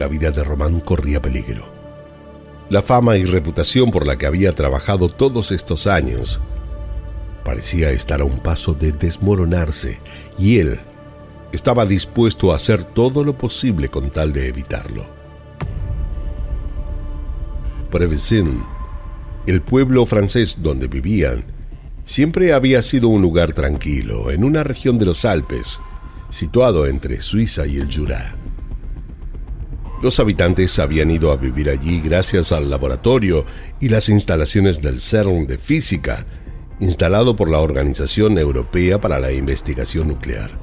la 0.00 0.08
vida 0.08 0.30
de 0.30 0.42
Román 0.42 0.80
corría 0.80 1.20
peligro. 1.20 1.70
La 2.70 2.80
fama 2.80 3.18
y 3.18 3.26
reputación 3.26 3.90
por 3.90 4.06
la 4.06 4.16
que 4.16 4.24
había 4.24 4.52
trabajado 4.52 5.10
todos 5.10 5.52
estos 5.52 5.86
años 5.86 6.40
parecía 7.44 7.90
estar 7.90 8.22
a 8.22 8.24
un 8.24 8.40
paso 8.40 8.72
de 8.72 8.92
desmoronarse 8.92 10.00
y 10.38 10.58
él 10.58 10.80
estaba 11.52 11.84
dispuesto 11.84 12.50
a 12.50 12.56
hacer 12.56 12.82
todo 12.82 13.24
lo 13.24 13.36
posible 13.36 13.90
con 13.90 14.08
tal 14.08 14.32
de 14.32 14.48
evitarlo. 14.48 15.04
Prevesin, 17.90 18.64
el 19.50 19.62
pueblo 19.62 20.06
francés 20.06 20.58
donde 20.62 20.88
vivían, 20.88 21.44
siempre 22.04 22.52
había 22.52 22.82
sido 22.82 23.08
un 23.08 23.20
lugar 23.20 23.52
tranquilo, 23.52 24.30
en 24.30 24.44
una 24.44 24.64
región 24.64 24.98
de 24.98 25.06
los 25.06 25.24
Alpes, 25.24 25.80
situado 26.30 26.86
entre 26.86 27.20
Suiza 27.20 27.66
y 27.66 27.76
el 27.76 27.94
Jura. 27.94 28.36
Los 30.02 30.18
habitantes 30.18 30.78
habían 30.78 31.10
ido 31.10 31.30
a 31.30 31.36
vivir 31.36 31.68
allí 31.68 32.00
gracias 32.00 32.52
al 32.52 32.70
laboratorio 32.70 33.44
y 33.80 33.90
las 33.90 34.08
instalaciones 34.08 34.80
del 34.80 35.00
CERN 35.00 35.46
de 35.46 35.58
física, 35.58 36.24
instalado 36.80 37.36
por 37.36 37.50
la 37.50 37.58
Organización 37.58 38.38
Europea 38.38 38.98
para 39.00 39.18
la 39.18 39.32
Investigación 39.32 40.08
Nuclear. 40.08 40.58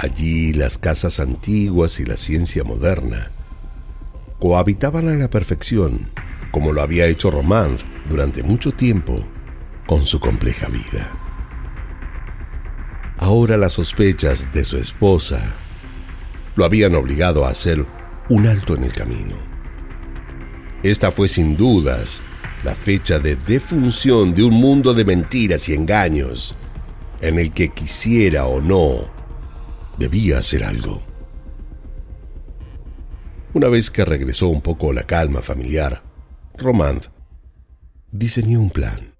Allí 0.00 0.52
las 0.52 0.78
casas 0.78 1.20
antiguas 1.20 2.00
y 2.00 2.04
la 2.04 2.16
ciencia 2.16 2.64
moderna 2.64 3.30
cohabitaban 4.40 5.08
a 5.08 5.14
la 5.14 5.30
perfección, 5.30 6.00
como 6.52 6.70
lo 6.70 6.82
había 6.82 7.06
hecho 7.06 7.30
Romand 7.32 7.80
durante 8.08 8.44
mucho 8.44 8.70
tiempo 8.70 9.26
con 9.86 10.06
su 10.06 10.20
compleja 10.20 10.68
vida. 10.68 11.10
Ahora 13.18 13.56
las 13.56 13.72
sospechas 13.72 14.52
de 14.52 14.64
su 14.64 14.76
esposa 14.76 15.58
lo 16.54 16.64
habían 16.64 16.94
obligado 16.94 17.44
a 17.44 17.50
hacer 17.50 17.84
un 18.28 18.46
alto 18.46 18.74
en 18.76 18.84
el 18.84 18.92
camino. 18.92 19.36
Esta 20.82 21.10
fue 21.10 21.28
sin 21.28 21.56
dudas 21.56 22.22
la 22.64 22.74
fecha 22.74 23.18
de 23.18 23.36
defunción 23.36 24.34
de 24.34 24.44
un 24.44 24.54
mundo 24.54 24.94
de 24.94 25.04
mentiras 25.04 25.68
y 25.68 25.74
engaños 25.74 26.54
en 27.20 27.38
el 27.38 27.52
que 27.52 27.70
quisiera 27.70 28.46
o 28.46 28.60
no 28.60 29.10
debía 29.98 30.38
hacer 30.38 30.64
algo. 30.64 31.02
Una 33.54 33.68
vez 33.68 33.90
que 33.90 34.04
regresó 34.04 34.48
un 34.48 34.60
poco 34.60 34.92
la 34.92 35.04
calma 35.04 35.40
familiar, 35.42 36.02
Romand 36.62 37.02
diseñó 38.10 38.60
un 38.60 38.70
plan. 38.70 39.12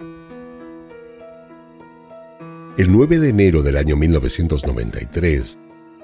El 2.78 2.90
9 2.90 3.18
de 3.18 3.28
enero 3.28 3.62
del 3.62 3.76
año 3.76 3.96
1993, 3.96 5.58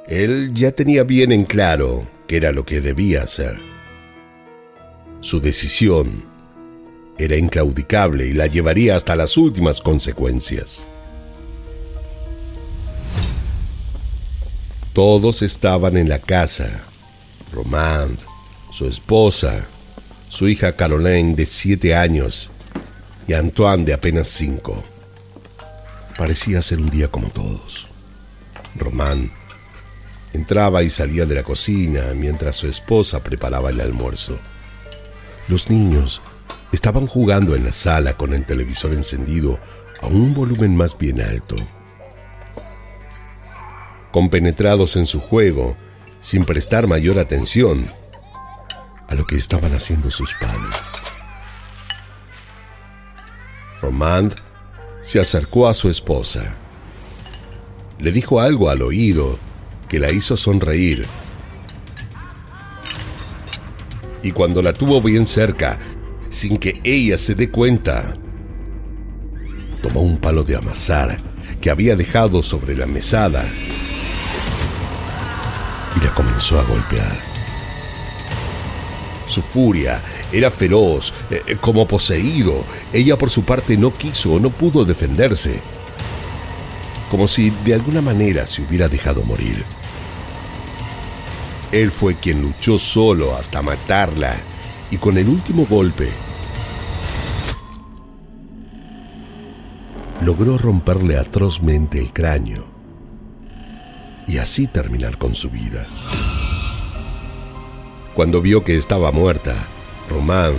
él 0.08 0.52
ya 0.52 0.72
tenía 0.72 1.04
bien 1.04 1.32
en 1.32 1.44
claro 1.44 2.06
qué 2.26 2.36
era 2.36 2.52
lo 2.52 2.66
que 2.66 2.80
debía 2.80 3.22
hacer. 3.22 3.58
Su 5.20 5.40
decisión 5.40 6.24
era 7.18 7.36
inclaudicable 7.36 8.26
y 8.26 8.32
la 8.32 8.46
llevaría 8.46 8.96
hasta 8.96 9.16
las 9.16 9.36
últimas 9.36 9.80
consecuencias. 9.80 10.88
Todos 14.92 15.42
estaban 15.42 15.96
en 15.96 16.08
la 16.08 16.18
casa. 16.18 16.84
Romand, 17.52 18.18
su 18.70 18.86
esposa, 18.86 19.68
su 20.28 20.48
hija 20.48 20.76
Caroline 20.76 21.34
de 21.34 21.46
siete 21.46 21.94
años 21.94 22.50
y 23.26 23.34
Antoine 23.34 23.84
de 23.84 23.94
apenas 23.94 24.28
cinco. 24.28 24.82
Parecía 26.16 26.62
ser 26.62 26.80
un 26.80 26.90
día 26.90 27.08
como 27.08 27.28
todos. 27.28 27.88
Román 28.74 29.30
Entraba 30.32 30.82
y 30.82 30.90
salía 30.90 31.24
de 31.24 31.34
la 31.34 31.42
cocina 31.42 32.12
mientras 32.14 32.56
su 32.56 32.68
esposa 32.68 33.22
preparaba 33.24 33.70
el 33.70 33.80
almuerzo. 33.80 34.38
Los 35.48 35.70
niños 35.70 36.20
estaban 36.70 37.06
jugando 37.06 37.56
en 37.56 37.64
la 37.64 37.72
sala 37.72 38.14
con 38.16 38.34
el 38.34 38.44
televisor 38.44 38.92
encendido 38.92 39.58
a 40.02 40.06
un 40.06 40.34
volumen 40.34 40.76
más 40.76 40.96
bien 40.96 41.20
alto. 41.20 41.56
compenetrados 44.12 44.96
en 44.96 45.06
su 45.06 45.20
juego, 45.20 45.76
sin 46.20 46.44
prestar 46.44 46.86
mayor 46.86 47.18
atención 47.18 47.86
a 49.08 49.14
lo 49.14 49.26
que 49.26 49.36
estaban 49.36 49.74
haciendo 49.74 50.10
sus 50.10 50.34
padres. 50.34 50.76
Romand 53.80 54.34
se 55.02 55.20
acercó 55.20 55.68
a 55.68 55.74
su 55.74 55.88
esposa. 55.88 56.54
Le 57.98 58.12
dijo 58.12 58.40
algo 58.40 58.70
al 58.70 58.82
oído 58.82 59.38
que 59.88 59.98
la 59.98 60.10
hizo 60.10 60.36
sonreír. 60.36 61.06
Y 64.22 64.32
cuando 64.32 64.62
la 64.62 64.72
tuvo 64.72 65.00
bien 65.00 65.26
cerca, 65.26 65.78
sin 66.28 66.58
que 66.58 66.80
ella 66.84 67.16
se 67.16 67.34
dé 67.34 67.50
cuenta, 67.50 68.12
tomó 69.82 70.00
un 70.00 70.18
palo 70.18 70.44
de 70.44 70.56
amasar 70.56 71.16
que 71.60 71.70
había 71.70 71.96
dejado 71.96 72.42
sobre 72.42 72.76
la 72.76 72.86
mesada 72.86 73.44
y 75.96 76.04
la 76.04 76.14
comenzó 76.14 76.60
a 76.60 76.64
golpear. 76.64 77.27
Su 79.28 79.42
furia 79.42 80.02
era 80.32 80.50
feroz, 80.50 81.12
eh, 81.30 81.42
eh, 81.46 81.56
como 81.60 81.86
poseído. 81.86 82.64
Ella 82.92 83.16
por 83.16 83.30
su 83.30 83.44
parte 83.44 83.76
no 83.76 83.92
quiso 83.94 84.32
o 84.32 84.40
no 84.40 84.50
pudo 84.50 84.84
defenderse, 84.84 85.60
como 87.10 87.28
si 87.28 87.50
de 87.50 87.74
alguna 87.74 88.00
manera 88.00 88.46
se 88.46 88.62
hubiera 88.62 88.88
dejado 88.88 89.22
morir. 89.22 89.64
Él 91.70 91.90
fue 91.90 92.16
quien 92.16 92.40
luchó 92.40 92.78
solo 92.78 93.36
hasta 93.36 93.60
matarla 93.60 94.34
y 94.90 94.96
con 94.96 95.18
el 95.18 95.28
último 95.28 95.66
golpe 95.66 96.08
logró 100.22 100.56
romperle 100.56 101.18
atrozmente 101.18 101.98
el 101.98 102.12
cráneo 102.12 102.66
y 104.26 104.38
así 104.38 104.66
terminar 104.66 105.18
con 105.18 105.34
su 105.34 105.50
vida. 105.50 105.86
Cuando 108.18 108.42
vio 108.42 108.64
que 108.64 108.76
estaba 108.76 109.12
muerta, 109.12 109.54
Romand 110.10 110.58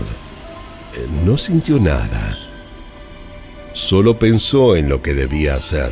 eh, 0.95 1.05
no 1.25 1.37
sintió 1.37 1.77
nada. 1.77 2.33
Solo 3.73 4.17
pensó 4.17 4.77
en 4.77 4.87
lo 4.87 5.01
que 5.01 5.13
debía 5.13 5.55
hacer. 5.55 5.91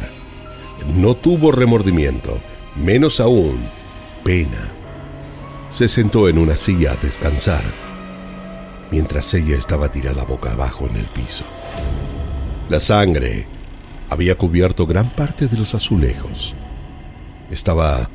No 0.95 1.13
tuvo 1.13 1.51
remordimiento, 1.51 2.39
menos 2.77 3.19
aún 3.19 3.59
pena. 4.24 4.71
Se 5.69 5.89
sentó 5.89 6.29
en 6.29 6.38
una 6.38 6.55
silla 6.55 6.93
a 6.93 6.95
descansar, 6.95 7.63
mientras 8.89 9.33
ella 9.33 9.57
estaba 9.57 9.91
tirada 9.91 10.24
boca 10.24 10.53
abajo 10.53 10.88
en 10.88 10.95
el 10.95 11.07
piso. 11.07 11.43
La 12.69 12.79
sangre 12.79 13.45
había 14.09 14.36
cubierto 14.36 14.88
gran 14.88 15.09
parte 15.09 15.47
de 15.47 15.57
los 15.57 15.75
azulejos. 15.75 16.55
Estaba 17.51 18.09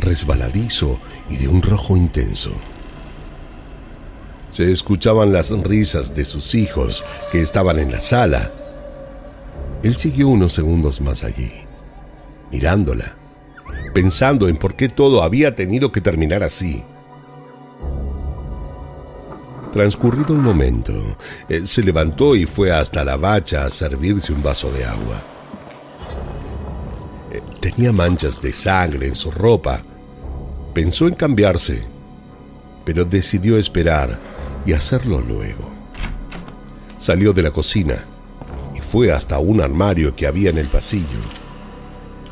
resbaladizo 0.00 0.98
y 1.28 1.36
de 1.36 1.48
un 1.48 1.60
rojo 1.60 1.94
intenso. 1.98 2.58
Se 4.50 4.70
escuchaban 4.70 5.32
las 5.32 5.50
risas 5.50 6.14
de 6.14 6.24
sus 6.24 6.54
hijos 6.54 7.04
que 7.30 7.42
estaban 7.42 7.78
en 7.78 7.92
la 7.92 8.00
sala. 8.00 8.50
Él 9.82 9.96
siguió 9.96 10.28
unos 10.28 10.54
segundos 10.54 11.00
más 11.00 11.22
allí, 11.22 11.52
mirándola, 12.50 13.14
pensando 13.94 14.48
en 14.48 14.56
por 14.56 14.74
qué 14.74 14.88
todo 14.88 15.22
había 15.22 15.54
tenido 15.54 15.92
que 15.92 16.00
terminar 16.00 16.42
así. 16.42 16.82
Transcurrido 19.72 20.34
un 20.34 20.42
momento, 20.42 21.16
él 21.48 21.68
se 21.68 21.82
levantó 21.82 22.34
y 22.34 22.46
fue 22.46 22.72
hasta 22.72 23.04
la 23.04 23.16
bacha 23.16 23.66
a 23.66 23.70
servirse 23.70 24.32
un 24.32 24.42
vaso 24.42 24.72
de 24.72 24.84
agua. 24.84 25.22
Eh, 27.30 27.42
tenía 27.60 27.92
manchas 27.92 28.40
de 28.40 28.52
sangre 28.54 29.06
en 29.06 29.14
su 29.14 29.30
ropa. 29.30 29.82
Pensó 30.72 31.06
en 31.06 31.14
cambiarse, 31.14 31.82
pero 32.84 33.04
decidió 33.04 33.58
esperar 33.58 34.37
y 34.66 34.72
hacerlo 34.72 35.20
luego. 35.20 35.70
Salió 36.98 37.32
de 37.32 37.42
la 37.42 37.50
cocina 37.50 38.04
y 38.76 38.80
fue 38.80 39.12
hasta 39.12 39.38
un 39.38 39.60
armario 39.60 40.14
que 40.16 40.26
había 40.26 40.50
en 40.50 40.58
el 40.58 40.68
pasillo. 40.68 41.20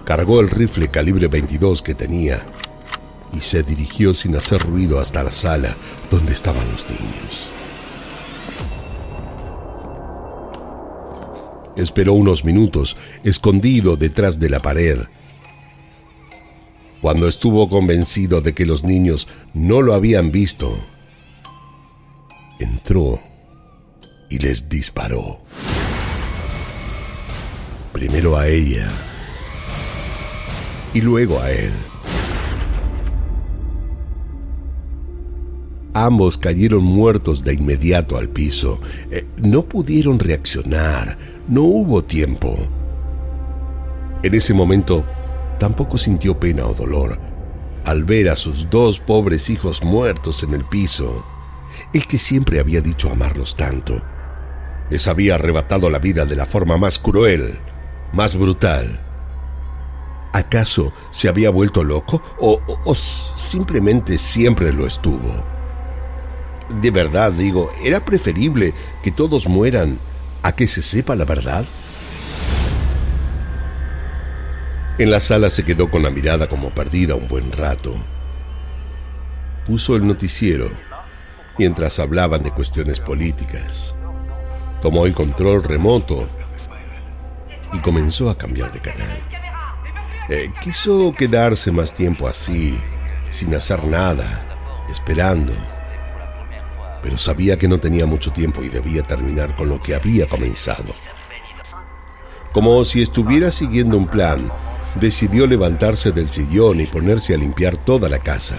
Cargó 0.04 0.40
el 0.40 0.48
rifle 0.48 0.88
calibre 0.88 1.28
22 1.28 1.82
que 1.82 1.94
tenía 1.94 2.44
y 3.36 3.40
se 3.40 3.62
dirigió 3.62 4.14
sin 4.14 4.36
hacer 4.36 4.62
ruido 4.62 4.98
hasta 4.98 5.22
la 5.22 5.32
sala 5.32 5.76
donde 6.10 6.32
estaban 6.32 6.70
los 6.70 6.86
niños. 6.88 7.50
Esperó 11.76 12.14
unos 12.14 12.44
minutos, 12.44 12.96
escondido 13.22 13.96
detrás 13.96 14.40
de 14.40 14.48
la 14.48 14.60
pared. 14.60 15.00
Cuando 17.02 17.28
estuvo 17.28 17.68
convencido 17.68 18.40
de 18.40 18.54
que 18.54 18.64
los 18.64 18.82
niños 18.82 19.28
no 19.52 19.82
lo 19.82 19.92
habían 19.92 20.32
visto, 20.32 20.78
entró 22.66 23.18
y 24.28 24.38
les 24.38 24.68
disparó. 24.68 25.40
Primero 27.92 28.36
a 28.36 28.48
ella 28.48 28.90
y 30.92 31.00
luego 31.00 31.40
a 31.40 31.50
él. 31.50 31.72
Ambos 35.94 36.36
cayeron 36.36 36.84
muertos 36.84 37.42
de 37.42 37.54
inmediato 37.54 38.18
al 38.18 38.28
piso. 38.28 38.80
Eh, 39.10 39.24
no 39.38 39.62
pudieron 39.62 40.18
reaccionar, 40.18 41.16
no 41.48 41.62
hubo 41.62 42.04
tiempo. 42.04 42.54
En 44.22 44.34
ese 44.34 44.52
momento 44.52 45.06
tampoco 45.58 45.96
sintió 45.96 46.38
pena 46.38 46.66
o 46.66 46.74
dolor 46.74 47.18
al 47.86 48.02
ver 48.02 48.28
a 48.28 48.36
sus 48.36 48.68
dos 48.68 48.98
pobres 48.98 49.48
hijos 49.48 49.82
muertos 49.82 50.42
en 50.42 50.54
el 50.54 50.64
piso 50.64 51.24
el 51.96 52.06
que 52.06 52.18
siempre 52.18 52.60
había 52.60 52.82
dicho 52.82 53.10
amarlos 53.10 53.56
tanto. 53.56 54.02
Les 54.90 55.08
había 55.08 55.36
arrebatado 55.36 55.88
la 55.88 55.98
vida 55.98 56.26
de 56.26 56.36
la 56.36 56.44
forma 56.44 56.76
más 56.76 56.98
cruel, 56.98 57.58
más 58.12 58.36
brutal. 58.36 59.02
¿Acaso 60.34 60.92
se 61.10 61.28
había 61.28 61.48
vuelto 61.48 61.82
loco 61.82 62.22
o, 62.38 62.60
o, 62.84 62.94
simplemente 62.94 64.18
siempre 64.18 64.74
lo 64.74 64.86
estuvo? 64.86 65.42
De 66.82 66.90
verdad 66.90 67.32
digo, 67.32 67.70
¿era 67.82 68.04
preferible 68.04 68.74
que 69.02 69.10
todos 69.10 69.48
mueran 69.48 69.98
a 70.42 70.52
que 70.52 70.66
se 70.66 70.82
sepa 70.82 71.16
la 71.16 71.24
verdad? 71.24 71.64
En 74.98 75.10
la 75.10 75.20
sala 75.20 75.48
se 75.48 75.64
quedó 75.64 75.90
con 75.90 76.02
la 76.02 76.10
mirada 76.10 76.46
como 76.46 76.74
perdida 76.74 77.14
un 77.14 77.26
buen 77.26 77.52
rato. 77.52 77.94
Puso 79.64 79.96
el 79.96 80.06
noticiero 80.06 80.70
mientras 81.58 81.98
hablaban 81.98 82.42
de 82.42 82.50
cuestiones 82.50 83.00
políticas. 83.00 83.94
Tomó 84.82 85.06
el 85.06 85.14
control 85.14 85.62
remoto 85.62 86.28
y 87.72 87.78
comenzó 87.80 88.30
a 88.30 88.38
cambiar 88.38 88.72
de 88.72 88.80
canal. 88.80 89.20
Eh, 90.28 90.52
quiso 90.60 91.14
quedarse 91.16 91.70
más 91.70 91.94
tiempo 91.94 92.26
así, 92.28 92.76
sin 93.28 93.54
hacer 93.54 93.84
nada, 93.84 94.84
esperando. 94.90 95.54
Pero 97.02 97.16
sabía 97.16 97.58
que 97.58 97.68
no 97.68 97.78
tenía 97.78 98.06
mucho 98.06 98.32
tiempo 98.32 98.62
y 98.62 98.68
debía 98.68 99.02
terminar 99.02 99.54
con 99.54 99.68
lo 99.68 99.80
que 99.80 99.94
había 99.94 100.28
comenzado. 100.28 100.94
Como 102.52 102.82
si 102.84 103.02
estuviera 103.02 103.50
siguiendo 103.50 103.96
un 103.96 104.08
plan, 104.08 104.50
decidió 105.00 105.46
levantarse 105.46 106.10
del 106.10 106.32
sillón 106.32 106.80
y 106.80 106.86
ponerse 106.86 107.34
a 107.34 107.38
limpiar 107.38 107.76
toda 107.76 108.08
la 108.08 108.18
casa. 108.18 108.56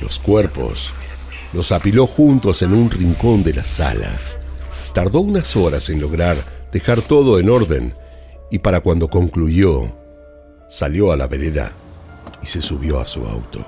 Los 0.00 0.18
cuerpos, 0.18 0.94
los 1.54 1.72
apiló 1.72 2.06
juntos 2.06 2.62
en 2.62 2.74
un 2.74 2.90
rincón 2.90 3.42
de 3.44 3.54
la 3.54 3.64
sala. 3.64 4.10
Tardó 4.92 5.20
unas 5.20 5.56
horas 5.56 5.88
en 5.88 6.00
lograr 6.00 6.36
dejar 6.72 7.00
todo 7.00 7.38
en 7.38 7.48
orden 7.48 7.94
y 8.50 8.58
para 8.58 8.80
cuando 8.80 9.08
concluyó, 9.08 9.94
salió 10.68 11.12
a 11.12 11.16
la 11.16 11.28
vereda 11.28 11.70
y 12.42 12.46
se 12.46 12.60
subió 12.60 13.00
a 13.00 13.06
su 13.06 13.24
auto. 13.26 13.64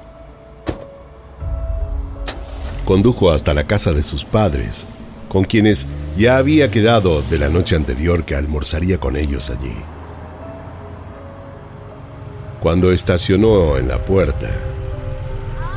Condujo 2.85 3.31
hasta 3.31 3.55
la 3.55 3.67
casa 3.67 3.93
de 3.93 4.03
sus 4.03 4.25
padres, 4.25 4.87
con 5.29 5.45
quienes 5.45 5.87
ya 6.17 6.37
había 6.37 6.71
quedado 6.71 7.23
de 7.23 7.39
la 7.39 7.49
noche 7.49 7.77
anterior 7.77 8.25
que 8.25 8.35
almorzaría 8.35 8.99
con 8.99 9.17
ellos 9.17 9.51
allí. 9.51 9.75
Cuando 12.61 12.91
estacionó 12.91 13.77
en 13.77 13.87
la 13.89 14.05
puerta, 14.05 14.51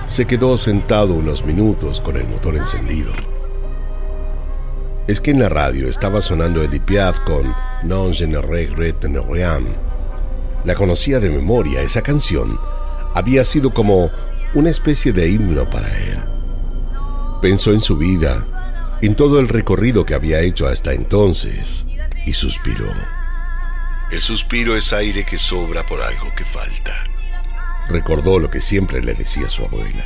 se 0.10 0.26
quedó 0.26 0.58
sentado 0.58 1.14
unos 1.14 1.46
minutos 1.46 2.02
con 2.02 2.18
el 2.18 2.28
motor 2.28 2.56
encendido. 2.56 3.12
Es 5.08 5.22
que 5.22 5.30
en 5.30 5.40
la 5.40 5.50
radio 5.50 5.88
estaba 5.88 6.20
sonando 6.20 6.64
Edith 6.64 6.84
Piaf 6.84 7.20
con 7.20 7.54
Non 7.84 8.12
je 8.12 8.26
ne 8.26 8.42
regrette 8.42 9.08
rien. 9.08 9.68
La 10.66 10.74
conocía 10.74 11.20
de 11.20 11.30
memoria, 11.30 11.82
esa 11.82 12.02
canción 12.02 12.60
había 13.14 13.46
sido 13.46 13.72
como 13.72 14.10
una 14.56 14.72
especie 14.72 15.14
de 15.14 15.30
himno 15.30 15.70
para 15.70 15.96
él. 15.96 16.20
Pensó 17.40 17.72
en 17.72 17.80
su 17.80 17.96
vida, 17.96 18.98
en 19.04 19.16
todo 19.16 19.40
el 19.40 19.48
recorrido 19.48 20.08
que 20.08 20.16
había 20.16 20.40
hecho 20.42 20.68
hasta 20.68 20.92
entonces, 20.94 21.86
y 22.26 22.34
suspiró. 22.34 22.92
El 24.12 24.22
suspiro 24.22 24.76
es 24.76 24.92
aire 24.92 25.24
que 25.24 25.38
sobra 25.38 25.86
por 25.86 26.02
algo 26.02 26.34
que 26.36 26.46
falta. 26.46 27.04
Recordó 27.90 28.40
lo 28.40 28.50
que 28.50 28.62
siempre 28.62 29.02
le 29.02 29.14
decía 29.16 29.50
su 29.50 29.66
abuela. 29.66 30.06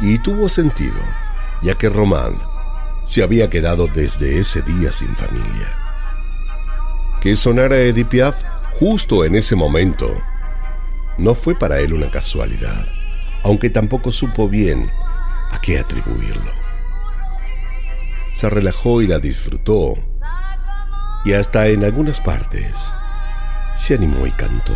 Y 0.00 0.18
tuvo 0.18 0.48
sentido, 0.48 1.00
ya 1.62 1.76
que 1.76 1.88
Román 1.88 2.36
se 3.04 3.22
había 3.22 3.48
quedado 3.48 3.86
desde 3.86 4.38
ese 4.38 4.60
día 4.62 4.92
sin 4.92 5.14
familia. 5.14 5.68
Que 7.20 7.36
sonara 7.36 7.76
Edith 7.76 8.08
Piaf 8.08 8.42
justo 8.78 9.24
en 9.24 9.36
ese 9.36 9.54
momento 9.54 10.10
no 11.16 11.34
fue 11.34 11.56
para 11.56 11.78
él 11.78 11.94
una 11.94 12.10
casualidad, 12.10 12.86
aunque 13.44 13.70
tampoco 13.70 14.10
supo 14.10 14.48
bien 14.48 14.90
a 15.52 15.60
qué 15.60 15.78
atribuirlo. 15.78 16.52
Se 18.32 18.50
relajó 18.50 19.00
y 19.00 19.06
la 19.06 19.20
disfrutó, 19.20 19.94
y 21.24 21.34
hasta 21.34 21.68
en 21.68 21.84
algunas 21.84 22.20
partes 22.20 22.92
se 23.76 23.94
animó 23.94 24.26
y 24.26 24.32
cantó. 24.32 24.74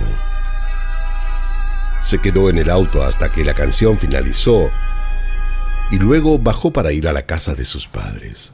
Se 2.00 2.20
quedó 2.20 2.48
en 2.50 2.58
el 2.58 2.70
auto 2.70 3.02
hasta 3.02 3.30
que 3.30 3.44
la 3.44 3.54
canción 3.54 3.98
finalizó 3.98 4.70
y 5.90 5.98
luego 5.98 6.38
bajó 6.38 6.72
para 6.72 6.92
ir 6.92 7.08
a 7.08 7.12
la 7.12 7.22
casa 7.22 7.54
de 7.54 7.64
sus 7.64 7.88
padres. 7.88 8.52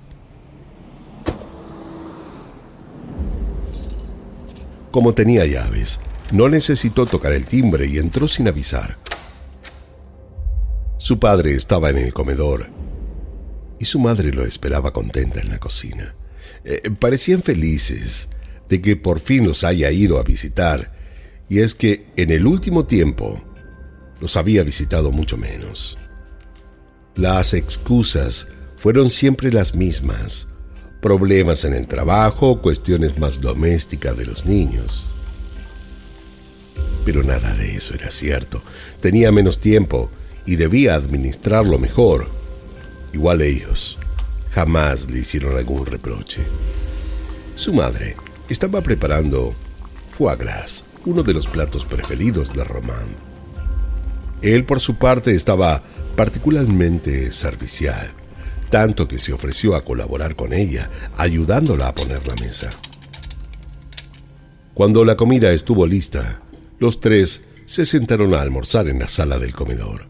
Como 4.90 5.12
tenía 5.12 5.44
llaves, 5.44 5.98
no 6.30 6.48
necesitó 6.48 7.06
tocar 7.06 7.32
el 7.32 7.46
timbre 7.46 7.86
y 7.86 7.98
entró 7.98 8.28
sin 8.28 8.46
avisar. 8.46 8.96
Su 10.98 11.18
padre 11.18 11.54
estaba 11.54 11.90
en 11.90 11.98
el 11.98 12.14
comedor 12.14 12.70
y 13.78 13.84
su 13.84 13.98
madre 13.98 14.32
lo 14.32 14.44
esperaba 14.44 14.92
contenta 14.92 15.40
en 15.40 15.50
la 15.50 15.58
cocina. 15.58 16.14
Eh, 16.64 16.90
parecían 16.98 17.42
felices 17.42 18.28
de 18.68 18.80
que 18.80 18.96
por 18.96 19.20
fin 19.20 19.46
los 19.46 19.64
haya 19.64 19.90
ido 19.90 20.18
a 20.18 20.22
visitar, 20.22 20.92
y 21.48 21.60
es 21.60 21.74
que 21.74 22.06
en 22.16 22.30
el 22.30 22.46
último 22.46 22.86
tiempo 22.86 23.42
los 24.20 24.36
había 24.36 24.62
visitado 24.62 25.12
mucho 25.12 25.36
menos. 25.36 25.98
Las 27.14 27.54
excusas 27.54 28.46
fueron 28.76 29.10
siempre 29.10 29.52
las 29.52 29.74
mismas. 29.74 30.48
Problemas 31.00 31.64
en 31.64 31.74
el 31.74 31.86
trabajo, 31.86 32.60
cuestiones 32.62 33.18
más 33.18 33.40
domésticas 33.40 34.16
de 34.16 34.24
los 34.24 34.46
niños. 34.46 35.04
Pero 37.04 37.22
nada 37.22 37.54
de 37.54 37.76
eso 37.76 37.94
era 37.94 38.10
cierto. 38.10 38.62
Tenía 39.00 39.30
menos 39.30 39.60
tiempo 39.60 40.10
y 40.46 40.56
debía 40.56 40.94
administrarlo 40.94 41.78
mejor. 41.78 42.30
Igual 43.12 43.42
ellos 43.42 43.98
jamás 44.54 45.10
le 45.10 45.20
hicieron 45.20 45.56
algún 45.56 45.84
reproche. 45.84 46.42
Su 47.56 47.72
madre 47.72 48.16
estaba 48.48 48.80
preparando 48.80 49.54
foie 50.06 50.36
gras, 50.36 50.84
uno 51.04 51.22
de 51.22 51.34
los 51.34 51.46
platos 51.46 51.84
preferidos 51.84 52.52
de 52.52 52.64
Román. 52.64 53.06
Él, 54.42 54.64
por 54.64 54.80
su 54.80 54.96
parte, 54.96 55.34
estaba 55.34 55.82
particularmente 56.16 57.32
servicial, 57.32 58.10
tanto 58.70 59.08
que 59.08 59.18
se 59.18 59.32
ofreció 59.32 59.74
a 59.74 59.82
colaborar 59.82 60.36
con 60.36 60.52
ella, 60.52 60.90
ayudándola 61.16 61.88
a 61.88 61.94
poner 61.94 62.26
la 62.26 62.34
mesa. 62.36 62.70
Cuando 64.74 65.04
la 65.04 65.16
comida 65.16 65.52
estuvo 65.52 65.86
lista, 65.86 66.42
los 66.78 67.00
tres 67.00 67.44
se 67.66 67.86
sentaron 67.86 68.34
a 68.34 68.40
almorzar 68.40 68.88
en 68.88 68.98
la 68.98 69.08
sala 69.08 69.38
del 69.38 69.54
comedor. 69.54 70.08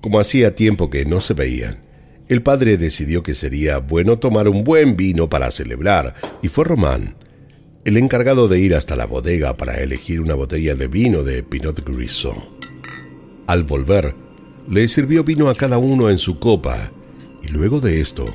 Como 0.00 0.20
hacía 0.20 0.54
tiempo 0.54 0.90
que 0.90 1.04
no 1.04 1.20
se 1.20 1.34
veían, 1.34 1.78
el 2.28 2.42
padre 2.42 2.76
decidió 2.76 3.22
que 3.22 3.34
sería 3.34 3.78
bueno 3.78 4.18
tomar 4.18 4.48
un 4.48 4.64
buen 4.64 4.96
vino 4.96 5.30
para 5.30 5.50
celebrar, 5.50 6.14
y 6.42 6.48
fue 6.48 6.64
Román, 6.64 7.14
el 7.84 7.96
encargado 7.96 8.48
de 8.48 8.60
ir 8.60 8.74
hasta 8.74 8.96
la 8.96 9.06
bodega 9.06 9.56
para 9.56 9.80
elegir 9.80 10.20
una 10.20 10.34
botella 10.34 10.74
de 10.74 10.88
vino 10.88 11.22
de 11.22 11.42
Pinot 11.42 11.84
Grison. 11.84 12.36
Al 13.46 13.64
volver, 13.64 14.14
le 14.68 14.86
sirvió 14.88 15.24
vino 15.24 15.48
a 15.48 15.54
cada 15.54 15.78
uno 15.78 16.10
en 16.10 16.18
su 16.18 16.38
copa 16.38 16.92
y 17.42 17.48
luego 17.48 17.80
de 17.80 18.00
esto, 18.00 18.26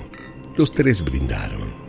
los 0.58 0.72
tres 0.72 1.04
brindaron. 1.04 1.84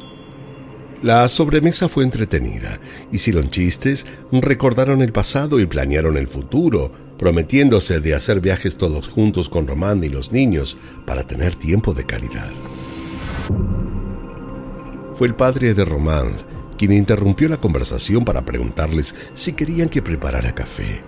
La 1.03 1.29
sobremesa 1.29 1.89
fue 1.89 2.05
entretenida, 2.05 2.81
hicieron 3.13 3.51
chistes, 3.51 4.07
recordaron 4.33 5.03
el 5.03 5.13
pasado 5.13 5.61
y 5.61 5.67
planearon 5.67 6.17
el 6.17 6.29
futuro, 6.29 6.91
prometiéndose 7.19 8.01
de 8.01 8.15
hacer 8.15 8.41
viajes 8.41 8.77
todos 8.77 9.09
juntos 9.09 9.49
con 9.49 9.67
Román 9.67 10.03
y 10.03 10.09
los 10.09 10.33
niños 10.33 10.79
para 11.07 11.27
tener 11.27 11.55
tiempo 11.55 11.93
de 11.93 12.05
calidad. 12.05 12.51
Fue 15.15 15.29
el 15.29 15.35
padre 15.35 15.75
de 15.75 15.85
Román 15.85 16.33
interrumpió 16.93 17.49
la 17.49 17.57
conversación 17.57 18.25
para 18.25 18.45
preguntarles 18.45 19.15
si 19.35 19.53
querían 19.53 19.89
que 19.89 20.03
preparara 20.03 20.55
café. 20.55 21.03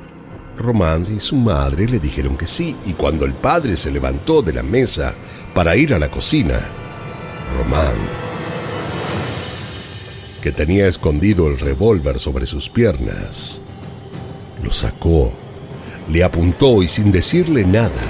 Román 0.56 1.06
y 1.14 1.20
su 1.20 1.36
madre 1.36 1.86
le 1.86 1.98
dijeron 1.98 2.36
que 2.36 2.46
sí, 2.46 2.76
y 2.86 2.94
cuando 2.94 3.24
el 3.24 3.34
padre 3.34 3.76
se 3.76 3.90
levantó 3.90 4.42
de 4.42 4.52
la 4.52 4.62
mesa 4.62 5.14
para 5.54 5.76
ir 5.76 5.92
a 5.92 5.98
la 5.98 6.10
cocina, 6.10 6.60
Román, 7.58 7.94
que 10.40 10.52
tenía 10.52 10.88
escondido 10.88 11.48
el 11.48 11.58
revólver 11.58 12.18
sobre 12.18 12.46
sus 12.46 12.70
piernas, 12.70 13.60
lo 14.62 14.72
sacó, 14.72 15.32
le 16.08 16.24
apuntó 16.24 16.82
y 16.82 16.88
sin 16.88 17.12
decirle 17.12 17.64
nada, 17.64 18.02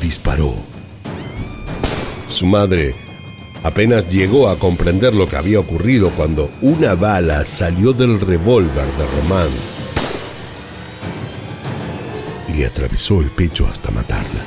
disparó. 0.00 0.54
Su 2.28 2.46
madre 2.46 2.94
apenas 3.62 4.08
llegó 4.08 4.48
a 4.48 4.58
comprender 4.58 5.14
lo 5.14 5.28
que 5.28 5.36
había 5.36 5.60
ocurrido 5.60 6.10
cuando 6.10 6.50
una 6.62 6.94
bala 6.94 7.44
salió 7.44 7.92
del 7.92 8.20
revólver 8.20 8.86
de 8.96 9.06
Román 9.06 9.50
y 12.48 12.54
le 12.54 12.66
atravesó 12.66 13.20
el 13.20 13.30
pecho 13.30 13.66
hasta 13.66 13.90
matarla. 13.90 14.44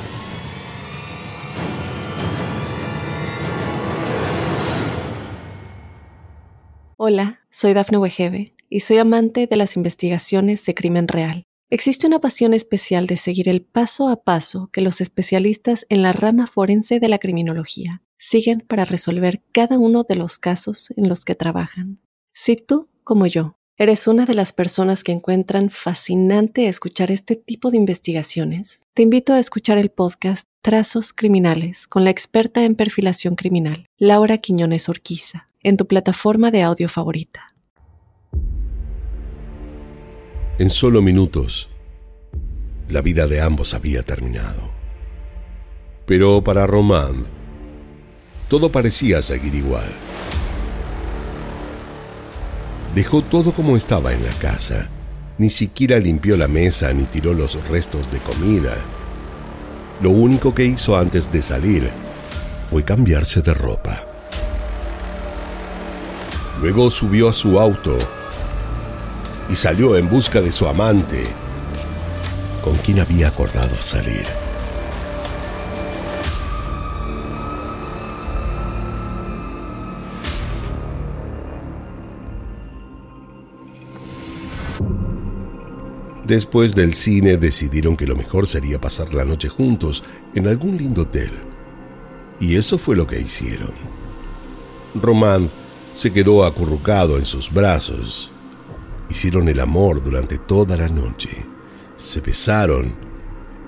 Hola, 6.96 7.40
soy 7.50 7.74
Dafne 7.74 7.98
Wegebe 7.98 8.54
y 8.70 8.80
soy 8.80 8.98
amante 8.98 9.46
de 9.46 9.56
las 9.56 9.76
investigaciones 9.76 10.64
de 10.64 10.74
crimen 10.74 11.06
real. 11.06 11.44
Existe 11.70 12.06
una 12.06 12.18
pasión 12.18 12.54
especial 12.54 13.06
de 13.06 13.16
seguir 13.16 13.48
el 13.48 13.62
paso 13.62 14.08
a 14.08 14.22
paso 14.22 14.70
que 14.72 14.80
los 14.80 15.00
especialistas 15.00 15.86
en 15.88 16.02
la 16.02 16.12
rama 16.12 16.46
forense 16.46 17.00
de 17.00 17.08
la 17.08 17.18
criminología 17.18 18.02
siguen 18.18 18.60
para 18.60 18.84
resolver 18.84 19.42
cada 19.52 19.78
uno 19.78 20.04
de 20.08 20.16
los 20.16 20.38
casos 20.38 20.92
en 20.96 21.08
los 21.08 21.24
que 21.24 21.34
trabajan. 21.34 22.00
Si 22.32 22.56
tú, 22.56 22.88
como 23.02 23.26
yo, 23.26 23.56
¿Eres 23.76 24.06
una 24.06 24.24
de 24.24 24.34
las 24.34 24.52
personas 24.52 25.02
que 25.02 25.10
encuentran 25.10 25.68
fascinante 25.68 26.68
escuchar 26.68 27.10
este 27.10 27.34
tipo 27.34 27.72
de 27.72 27.76
investigaciones? 27.76 28.82
Te 28.94 29.02
invito 29.02 29.32
a 29.32 29.40
escuchar 29.40 29.78
el 29.78 29.90
podcast 29.90 30.46
Trazos 30.62 31.12
Criminales 31.12 31.88
con 31.88 32.04
la 32.04 32.10
experta 32.10 32.64
en 32.64 32.76
perfilación 32.76 33.34
criminal, 33.34 33.86
Laura 33.98 34.38
Quiñones 34.38 34.88
Orquiza, 34.88 35.48
en 35.60 35.76
tu 35.76 35.88
plataforma 35.88 36.52
de 36.52 36.62
audio 36.62 36.88
favorita. 36.88 37.48
En 40.60 40.70
solo 40.70 41.02
minutos, 41.02 41.68
la 42.88 43.02
vida 43.02 43.26
de 43.26 43.40
ambos 43.40 43.74
había 43.74 44.04
terminado. 44.04 44.72
Pero 46.06 46.44
para 46.44 46.68
Román, 46.68 47.26
todo 48.54 48.70
parecía 48.70 49.20
seguir 49.20 49.52
igual. 49.56 49.90
Dejó 52.94 53.20
todo 53.20 53.50
como 53.50 53.76
estaba 53.76 54.12
en 54.12 54.24
la 54.24 54.30
casa. 54.34 54.88
Ni 55.38 55.50
siquiera 55.50 55.98
limpió 55.98 56.36
la 56.36 56.46
mesa 56.46 56.92
ni 56.92 57.02
tiró 57.02 57.34
los 57.34 57.56
restos 57.66 58.08
de 58.12 58.18
comida. 58.18 58.76
Lo 60.00 60.10
único 60.10 60.54
que 60.54 60.64
hizo 60.66 60.96
antes 60.96 61.32
de 61.32 61.42
salir 61.42 61.90
fue 62.70 62.84
cambiarse 62.84 63.42
de 63.42 63.54
ropa. 63.54 64.06
Luego 66.60 66.92
subió 66.92 67.30
a 67.30 67.32
su 67.32 67.58
auto 67.58 67.98
y 69.48 69.56
salió 69.56 69.96
en 69.96 70.08
busca 70.08 70.40
de 70.40 70.52
su 70.52 70.68
amante, 70.68 71.24
con 72.62 72.76
quien 72.76 73.00
había 73.00 73.26
acordado 73.26 73.74
salir. 73.82 74.43
Después 86.24 86.74
del 86.74 86.94
cine 86.94 87.36
decidieron 87.36 87.96
que 87.96 88.06
lo 88.06 88.16
mejor 88.16 88.46
sería 88.46 88.80
pasar 88.80 89.12
la 89.12 89.26
noche 89.26 89.48
juntos 89.48 90.02
en 90.34 90.48
algún 90.48 90.78
lindo 90.78 91.02
hotel. 91.02 91.30
Y 92.40 92.56
eso 92.56 92.78
fue 92.78 92.96
lo 92.96 93.06
que 93.06 93.20
hicieron. 93.20 93.74
Román 94.94 95.50
se 95.92 96.12
quedó 96.12 96.44
acurrucado 96.44 97.18
en 97.18 97.26
sus 97.26 97.52
brazos. 97.52 98.32
Hicieron 99.10 99.48
el 99.48 99.60
amor 99.60 100.02
durante 100.02 100.38
toda 100.38 100.78
la 100.78 100.88
noche. 100.88 101.28
Se 101.96 102.22
besaron 102.22 102.94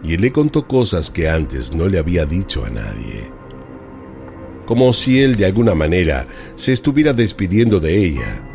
y 0.02 0.14
él 0.14 0.22
le 0.22 0.32
contó 0.32 0.66
cosas 0.66 1.10
que 1.10 1.28
antes 1.28 1.74
no 1.74 1.88
le 1.88 1.98
había 1.98 2.24
dicho 2.24 2.64
a 2.64 2.70
nadie. 2.70 3.30
Como 4.64 4.94
si 4.94 5.20
él 5.20 5.36
de 5.36 5.44
alguna 5.44 5.74
manera 5.74 6.26
se 6.56 6.72
estuviera 6.72 7.12
despidiendo 7.12 7.80
de 7.80 8.04
ella 8.04 8.46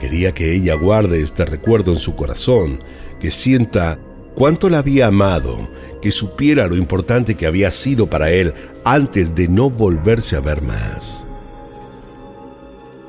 Quería 0.00 0.34
que 0.34 0.54
ella 0.54 0.74
guarde 0.74 1.22
este 1.22 1.46
recuerdo 1.46 1.92
en 1.92 1.98
su 1.98 2.14
corazón, 2.16 2.80
que 3.20 3.30
sienta 3.30 3.98
cuánto 4.34 4.68
la 4.68 4.78
había 4.78 5.06
amado, 5.06 5.70
que 6.02 6.10
supiera 6.10 6.66
lo 6.68 6.76
importante 6.76 7.34
que 7.36 7.46
había 7.46 7.70
sido 7.72 8.06
para 8.06 8.30
él 8.30 8.52
antes 8.84 9.34
de 9.34 9.48
no 9.48 9.70
volverse 9.70 10.36
a 10.36 10.40
ver 10.40 10.62
más. 10.62 11.26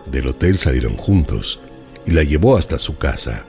Del 0.10 0.28
hotel 0.28 0.58
salieron 0.58 0.96
juntos 0.96 1.60
y 2.06 2.12
la 2.12 2.24
llevó 2.24 2.58
hasta 2.58 2.80
su 2.80 2.98
casa. 2.98 3.46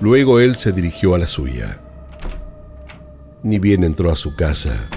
Luego 0.00 0.38
él 0.38 0.56
se 0.56 0.70
dirigió 0.70 1.16
a 1.16 1.18
la 1.18 1.26
suya. 1.26 1.80
Ni 3.42 3.58
bien 3.58 3.82
entró 3.82 4.12
a 4.12 4.16
su 4.16 4.36
casa, 4.36 4.88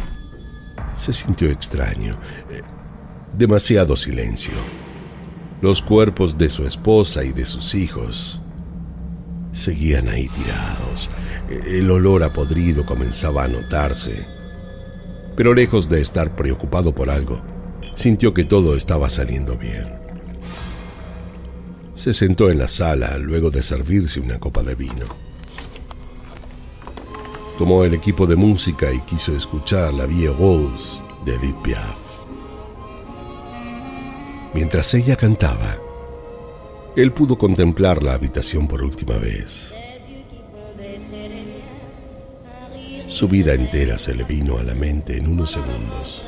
se 0.93 1.13
sintió 1.13 1.49
extraño, 1.49 2.19
eh, 2.51 2.61
demasiado 3.35 3.95
silencio. 3.95 4.53
Los 5.61 5.81
cuerpos 5.81 6.37
de 6.37 6.49
su 6.49 6.65
esposa 6.65 7.23
y 7.23 7.31
de 7.31 7.45
sus 7.45 7.73
hijos 7.73 8.41
seguían 9.51 10.07
ahí 10.07 10.27
tirados. 10.29 11.09
El 11.49 11.89
olor 11.91 12.23
a 12.23 12.29
podrido 12.29 12.85
comenzaba 12.85 13.43
a 13.43 13.47
notarse. 13.47 14.25
Pero 15.35 15.53
lejos 15.53 15.89
de 15.89 16.01
estar 16.01 16.35
preocupado 16.35 16.93
por 16.93 17.09
algo, 17.09 17.41
sintió 17.95 18.33
que 18.33 18.43
todo 18.43 18.75
estaba 18.75 19.09
saliendo 19.09 19.57
bien. 19.57 19.87
Se 21.95 22.13
sentó 22.13 22.49
en 22.49 22.59
la 22.59 22.67
sala 22.67 23.17
luego 23.17 23.51
de 23.51 23.63
servirse 23.63 24.19
una 24.19 24.39
copa 24.39 24.63
de 24.63 24.75
vino. 24.75 25.05
Tomó 27.57 27.83
el 27.83 27.93
equipo 27.93 28.25
de 28.25 28.35
música 28.35 28.91
y 28.91 29.01
quiso 29.01 29.35
escuchar 29.35 29.93
la 29.93 30.05
Vie 30.05 30.29
Rose 30.29 31.01
de 31.25 31.35
Edith 31.35 31.61
Piaf. 31.61 31.97
Mientras 34.53 34.93
ella 34.95 35.15
cantaba, 35.15 35.77
él 36.95 37.13
pudo 37.13 37.37
contemplar 37.37 38.03
la 38.03 38.13
habitación 38.13 38.67
por 38.67 38.83
última 38.83 39.17
vez. 39.17 39.73
Su 43.07 43.27
vida 43.27 43.53
entera 43.53 43.97
se 43.97 44.13
le 44.15 44.23
vino 44.23 44.57
a 44.57 44.63
la 44.63 44.73
mente 44.73 45.17
en 45.17 45.27
unos 45.27 45.51
segundos. 45.51 46.25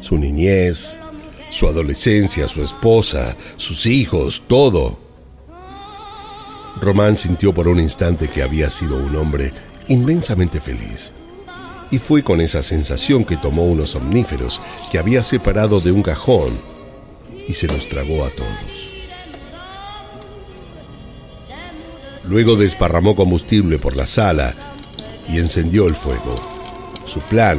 Su 0.00 0.18
niñez, 0.18 1.00
su 1.50 1.66
adolescencia, 1.66 2.46
su 2.46 2.62
esposa, 2.62 3.36
sus 3.56 3.86
hijos, 3.86 4.42
todo. 4.46 4.98
Román 6.80 7.16
sintió 7.16 7.54
por 7.54 7.68
un 7.68 7.80
instante 7.80 8.28
que 8.28 8.42
había 8.42 8.70
sido 8.70 8.96
un 8.96 9.16
hombre 9.16 9.52
inmensamente 9.88 10.60
feliz. 10.60 11.12
Y 11.90 11.98
fue 11.98 12.22
con 12.22 12.40
esa 12.40 12.62
sensación 12.62 13.24
que 13.24 13.36
tomó 13.36 13.64
unos 13.64 13.94
omníferos 13.94 14.60
que 14.90 14.98
había 14.98 15.22
separado 15.22 15.80
de 15.80 15.92
un 15.92 16.02
cajón 16.02 16.60
y 17.46 17.54
se 17.54 17.66
los 17.68 17.88
tragó 17.88 18.24
a 18.24 18.30
todos. 18.30 18.95
Luego 22.28 22.56
desparramó 22.56 23.14
combustible 23.14 23.78
por 23.78 23.96
la 23.96 24.06
sala 24.06 24.54
y 25.28 25.38
encendió 25.38 25.86
el 25.86 25.94
fuego. 25.94 26.34
Su 27.04 27.20
plan 27.20 27.58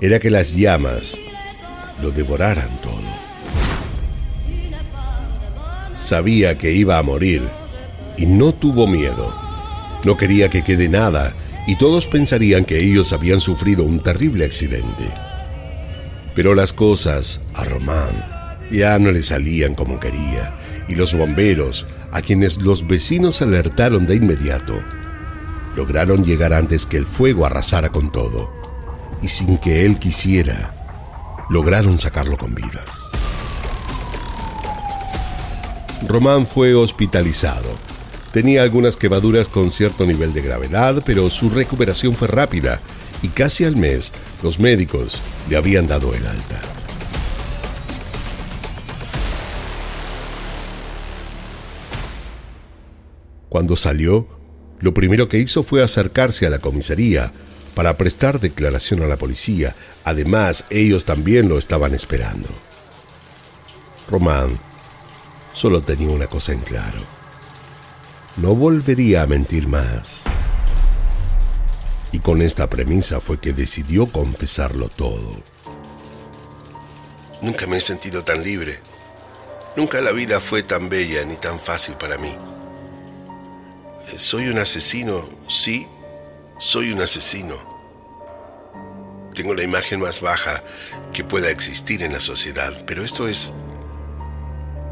era 0.00 0.20
que 0.20 0.30
las 0.30 0.54
llamas 0.54 1.16
lo 2.02 2.10
devoraran 2.10 2.68
todo. 2.82 2.98
Sabía 5.96 6.56
que 6.58 6.72
iba 6.72 6.98
a 6.98 7.02
morir 7.02 7.42
y 8.16 8.26
no 8.26 8.52
tuvo 8.54 8.86
miedo. 8.86 9.34
No 10.04 10.16
quería 10.16 10.48
que 10.48 10.62
quede 10.62 10.88
nada 10.88 11.34
y 11.66 11.76
todos 11.76 12.06
pensarían 12.06 12.64
que 12.64 12.78
ellos 12.78 13.12
habían 13.12 13.40
sufrido 13.40 13.84
un 13.84 14.00
terrible 14.00 14.44
accidente. 14.44 15.12
Pero 16.34 16.54
las 16.54 16.72
cosas 16.72 17.40
a 17.54 17.64
Román 17.64 18.24
ya 18.70 18.98
no 18.98 19.10
le 19.10 19.22
salían 19.22 19.74
como 19.74 19.98
quería 19.98 20.54
y 20.88 20.94
los 20.94 21.14
bomberos, 21.14 21.86
a 22.12 22.22
quienes 22.22 22.58
los 22.58 22.86
vecinos 22.86 23.42
alertaron 23.42 24.06
de 24.06 24.16
inmediato, 24.16 24.82
lograron 25.76 26.24
llegar 26.24 26.52
antes 26.52 26.86
que 26.86 26.96
el 26.96 27.06
fuego 27.06 27.46
arrasara 27.46 27.90
con 27.90 28.10
todo 28.10 28.52
y 29.22 29.28
sin 29.28 29.58
que 29.58 29.84
él 29.84 29.98
quisiera, 29.98 30.74
lograron 31.50 31.98
sacarlo 31.98 32.36
con 32.36 32.54
vida. 32.54 32.84
Román 36.06 36.46
fue 36.46 36.74
hospitalizado. 36.74 37.76
Tenía 38.32 38.62
algunas 38.62 38.96
quemaduras 38.96 39.48
con 39.48 39.70
cierto 39.70 40.06
nivel 40.06 40.32
de 40.32 40.42
gravedad, 40.42 41.02
pero 41.04 41.28
su 41.30 41.50
recuperación 41.50 42.14
fue 42.14 42.28
rápida 42.28 42.80
y 43.22 43.28
casi 43.28 43.64
al 43.64 43.76
mes 43.76 44.12
los 44.42 44.60
médicos 44.60 45.20
le 45.48 45.56
habían 45.56 45.86
dado 45.86 46.14
el 46.14 46.26
alta. 46.26 46.77
Cuando 53.48 53.76
salió, 53.76 54.28
lo 54.80 54.94
primero 54.94 55.28
que 55.28 55.38
hizo 55.38 55.62
fue 55.62 55.82
acercarse 55.82 56.46
a 56.46 56.50
la 56.50 56.58
comisaría 56.58 57.32
para 57.74 57.96
prestar 57.96 58.40
declaración 58.40 59.02
a 59.02 59.06
la 59.06 59.16
policía. 59.16 59.74
Además, 60.04 60.64
ellos 60.70 61.04
también 61.04 61.48
lo 61.48 61.58
estaban 61.58 61.94
esperando. 61.94 62.48
Román 64.10 64.58
solo 65.52 65.80
tenía 65.80 66.08
una 66.08 66.26
cosa 66.26 66.52
en 66.52 66.60
claro. 66.60 67.00
No 68.36 68.54
volvería 68.54 69.22
a 69.22 69.26
mentir 69.26 69.66
más. 69.66 70.22
Y 72.12 72.20
con 72.20 72.42
esta 72.42 72.70
premisa 72.70 73.20
fue 73.20 73.38
que 73.38 73.52
decidió 73.52 74.06
confesarlo 74.06 74.88
todo. 74.88 75.42
Nunca 77.42 77.66
me 77.66 77.76
he 77.78 77.80
sentido 77.80 78.24
tan 78.24 78.42
libre. 78.42 78.80
Nunca 79.76 80.00
la 80.00 80.12
vida 80.12 80.40
fue 80.40 80.62
tan 80.62 80.88
bella 80.88 81.24
ni 81.24 81.36
tan 81.36 81.60
fácil 81.60 81.94
para 81.94 82.18
mí. 82.18 82.34
Soy 84.16 84.48
un 84.48 84.58
asesino, 84.58 85.28
sí, 85.48 85.86
soy 86.58 86.92
un 86.92 87.00
asesino 87.00 87.78
tengo 89.38 89.54
la 89.54 89.62
imagen 89.62 90.00
más 90.00 90.20
baja 90.20 90.64
que 91.12 91.22
pueda 91.22 91.48
existir 91.48 92.02
en 92.02 92.12
la 92.12 92.18
sociedad, 92.18 92.72
pero 92.88 93.04
esto 93.04 93.28
es... 93.28 93.52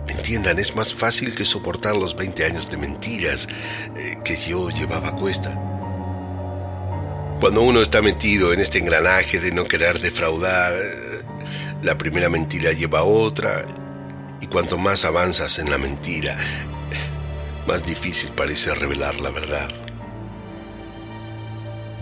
Entiendan, 0.06 0.60
es 0.60 0.76
más 0.76 0.94
fácil 0.94 1.34
que 1.34 1.44
soportar 1.44 1.96
los 1.96 2.14
20 2.14 2.44
años 2.44 2.70
de 2.70 2.76
mentiras 2.76 3.48
eh, 3.96 4.18
que 4.22 4.36
yo 4.36 4.70
llevaba 4.70 5.08
a 5.08 5.16
cuesta. 5.16 5.50
Cuando 7.40 7.62
uno 7.62 7.82
está 7.82 8.02
metido 8.02 8.52
en 8.52 8.60
este 8.60 8.78
engranaje 8.78 9.40
de 9.40 9.50
no 9.50 9.64
querer 9.64 9.98
defraudar, 9.98 10.76
eh, 10.76 11.22
la 11.82 11.98
primera 11.98 12.30
mentira 12.30 12.70
lleva 12.70 13.00
a 13.00 13.04
otra, 13.04 13.66
y 14.40 14.46
cuanto 14.46 14.78
más 14.78 15.04
avanzas 15.04 15.58
en 15.58 15.70
la 15.70 15.78
mentira, 15.78 16.36
más 17.66 17.84
difícil 17.84 18.30
parece 18.36 18.74
revelar 18.74 19.20
la 19.20 19.30
verdad 19.30 19.68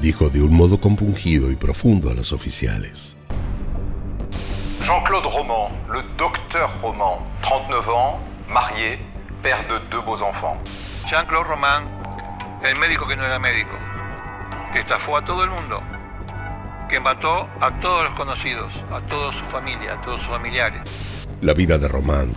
dijo 0.05 0.29
de 0.29 0.42
un 0.42 0.55
modo 0.55 0.79
compungido 0.79 1.50
y 1.50 1.57
profundo 1.57 2.11
a 2.11 2.14
los 2.14 2.35
oficiales. 2.35 3.16
Jean-Claude 4.85 5.31
Roman, 5.31 5.72
le 5.90 6.03
docteur 6.18 6.68
Roman, 6.83 7.20
39 7.40 7.88
ans, 7.88 8.20
marié, 8.46 8.98
père 9.42 9.66
de 9.66 9.79
deux 9.90 10.05
beaux 10.05 10.20
enfants. 10.22 10.59
Jean-Claude 11.09 11.46
Roman, 11.46 11.85
el 12.62 12.79
médico 12.79 13.07
que 13.09 13.16
no 13.16 13.24
era 13.24 13.38
médico, 13.38 13.79
que 14.74 14.81
estafó 14.81 15.16
a 15.16 15.24
todo 15.24 15.42
el 15.42 15.48
mundo, 15.48 15.81
que 16.90 17.00
mató 17.00 17.48
a 17.62 17.70
todos 17.81 18.05
los 18.05 18.14
conocidos, 18.14 18.74
a 18.92 19.00
toda 19.09 19.33
su 19.33 19.44
familia, 19.46 19.94
a 19.94 20.03
todos 20.03 20.20
sus 20.20 20.29
familiares. 20.29 21.27
La 21.40 21.55
vida 21.55 21.79
de 21.79 21.88
Román 21.88 22.31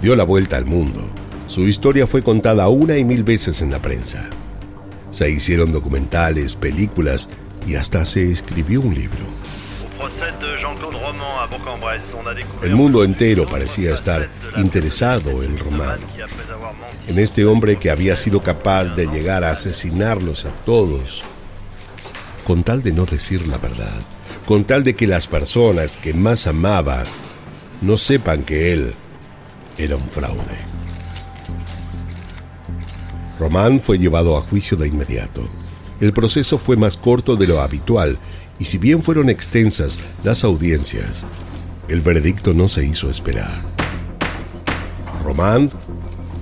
dio 0.00 0.16
la 0.16 0.24
vuelta 0.24 0.56
al 0.56 0.66
mundo. 0.66 1.08
Su 1.46 1.62
historia 1.62 2.06
fue 2.06 2.22
contada 2.22 2.68
una 2.68 2.96
y 2.96 3.04
mil 3.04 3.22
veces 3.22 3.62
en 3.62 3.70
la 3.70 3.78
prensa. 3.78 4.28
Se 5.10 5.30
hicieron 5.30 5.72
documentales, 5.72 6.56
películas 6.56 7.28
y 7.66 7.76
hasta 7.76 8.04
se 8.04 8.30
escribió 8.30 8.80
un 8.80 8.94
libro. 8.94 9.24
El 12.62 12.74
mundo 12.74 13.04
entero 13.04 13.46
parecía 13.46 13.94
estar 13.94 14.28
interesado 14.56 15.42
en 15.42 15.58
Román, 15.58 15.98
en 17.08 17.18
este 17.18 17.44
hombre 17.46 17.76
que 17.76 17.90
había 17.90 18.16
sido 18.16 18.42
capaz 18.42 18.84
de 18.94 19.06
llegar 19.06 19.44
a 19.44 19.52
asesinarlos 19.52 20.44
a 20.44 20.50
todos, 20.50 21.22
con 22.44 22.62
tal 22.62 22.82
de 22.82 22.92
no 22.92 23.04
decir 23.04 23.46
la 23.46 23.58
verdad, 23.58 24.00
con 24.46 24.64
tal 24.64 24.84
de 24.84 24.94
que 24.94 25.06
las 25.06 25.26
personas 25.26 25.96
que 25.96 26.12
más 26.12 26.46
amaba 26.46 27.04
no 27.80 27.96
sepan 27.98 28.42
que 28.42 28.72
él 28.72 28.94
era 29.78 29.96
un 29.96 30.08
fraude. 30.08 30.75
Román 33.38 33.80
fue 33.80 33.98
llevado 33.98 34.36
a 34.36 34.40
juicio 34.42 34.76
de 34.76 34.88
inmediato. 34.88 35.42
El 36.00 36.12
proceso 36.12 36.58
fue 36.58 36.76
más 36.76 36.96
corto 36.96 37.36
de 37.36 37.46
lo 37.46 37.60
habitual 37.60 38.18
y 38.58 38.64
si 38.64 38.78
bien 38.78 39.02
fueron 39.02 39.28
extensas 39.28 39.98
las 40.24 40.44
audiencias, 40.44 41.24
el 41.88 42.00
veredicto 42.00 42.54
no 42.54 42.68
se 42.68 42.84
hizo 42.84 43.10
esperar. 43.10 43.60
Román 45.22 45.70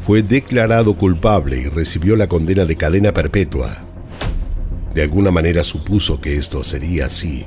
fue 0.07 0.23
declarado 0.23 0.95
culpable 0.97 1.59
y 1.59 1.67
recibió 1.67 2.15
la 2.17 2.29
condena 2.29 2.65
de 2.65 2.77
cadena 2.77 3.13
perpetua. 3.13 3.85
De 4.95 5.03
alguna 5.03 5.31
manera 5.31 5.65
supuso 5.65 6.21
que 6.21 6.37
esto 6.37 6.63
sería 6.63 7.07
así, 7.07 7.47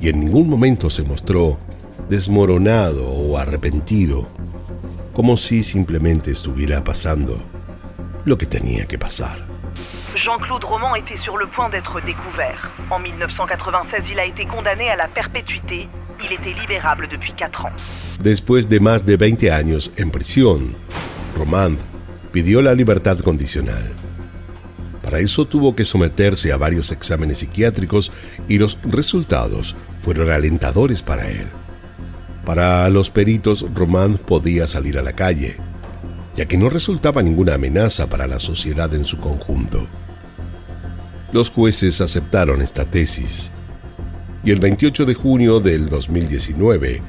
y 0.00 0.08
en 0.08 0.20
ningún 0.20 0.48
momento 0.48 0.90
se 0.90 1.02
mostró 1.02 1.58
desmoronado 2.08 3.06
o 3.08 3.36
arrepentido 3.38 4.28
como 5.12 5.38
si 5.38 5.62
simplemente 5.62 6.30
estuviera 6.30 6.84
pasando 6.84 7.42
lo 8.26 8.36
que 8.36 8.44
tenía 8.44 8.84
que 8.84 8.98
pasar. 8.98 9.38
Jean-Claude 10.14 10.64
Roman 10.64 10.94
était 10.96 11.16
sur 11.16 11.38
le 11.38 11.46
point 11.46 11.70
d'être 11.70 12.00
découvert. 12.04 12.70
En 12.90 12.98
1996, 12.98 14.10
il 14.10 14.18
a 14.18 14.24
été 14.24 14.44
condamné 14.46 14.90
à 14.90 14.96
la 14.96 15.08
perpétuité. 15.08 15.88
Il 16.22 16.32
était 16.32 16.52
libérable 16.52 17.08
depuis 17.08 17.32
4 17.32 17.66
ans. 17.66 17.72
Después 18.20 18.68
de 18.68 18.78
más 18.78 19.04
de 19.04 19.16
20 19.16 19.50
años 19.50 19.90
en 19.96 20.10
prisión, 20.10 20.76
Roman 21.38 21.76
pidió 22.32 22.60
la 22.60 22.74
libertad 22.74 23.18
condicional. 23.20 23.84
Para 25.02 25.20
eso 25.20 25.44
tuvo 25.44 25.76
que 25.76 25.84
someterse 25.84 26.52
a 26.52 26.56
varios 26.56 26.90
exámenes 26.90 27.38
psiquiátricos 27.38 28.10
y 28.48 28.58
los 28.58 28.78
resultados 28.82 29.76
fueron 30.02 30.30
alentadores 30.30 31.02
para 31.02 31.30
él. 31.30 31.46
Para 32.44 32.88
los 32.88 33.10
peritos, 33.10 33.66
Román 33.74 34.18
podía 34.18 34.66
salir 34.66 34.98
a 34.98 35.02
la 35.02 35.12
calle, 35.12 35.56
ya 36.36 36.46
que 36.46 36.58
no 36.58 36.68
resultaba 36.68 37.22
ninguna 37.22 37.54
amenaza 37.54 38.08
para 38.08 38.26
la 38.26 38.38
sociedad 38.38 38.92
en 38.94 39.04
su 39.04 39.18
conjunto. 39.18 39.86
Los 41.32 41.50
jueces 41.50 42.00
aceptaron 42.00 42.62
esta 42.62 42.84
tesis 42.84 43.52
y 44.44 44.50
el 44.50 44.60
28 44.60 45.06
de 45.06 45.14
junio 45.14 45.60
del 45.60 45.88
2019 45.88 47.02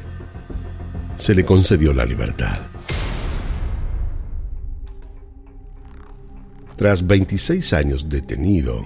se 1.17 1.35
le 1.35 1.45
concedió 1.45 1.93
la 1.93 2.05
libertad. 2.05 2.59
Tras 6.77 7.05
26 7.05 7.73
años 7.73 8.07
detenido, 8.07 8.85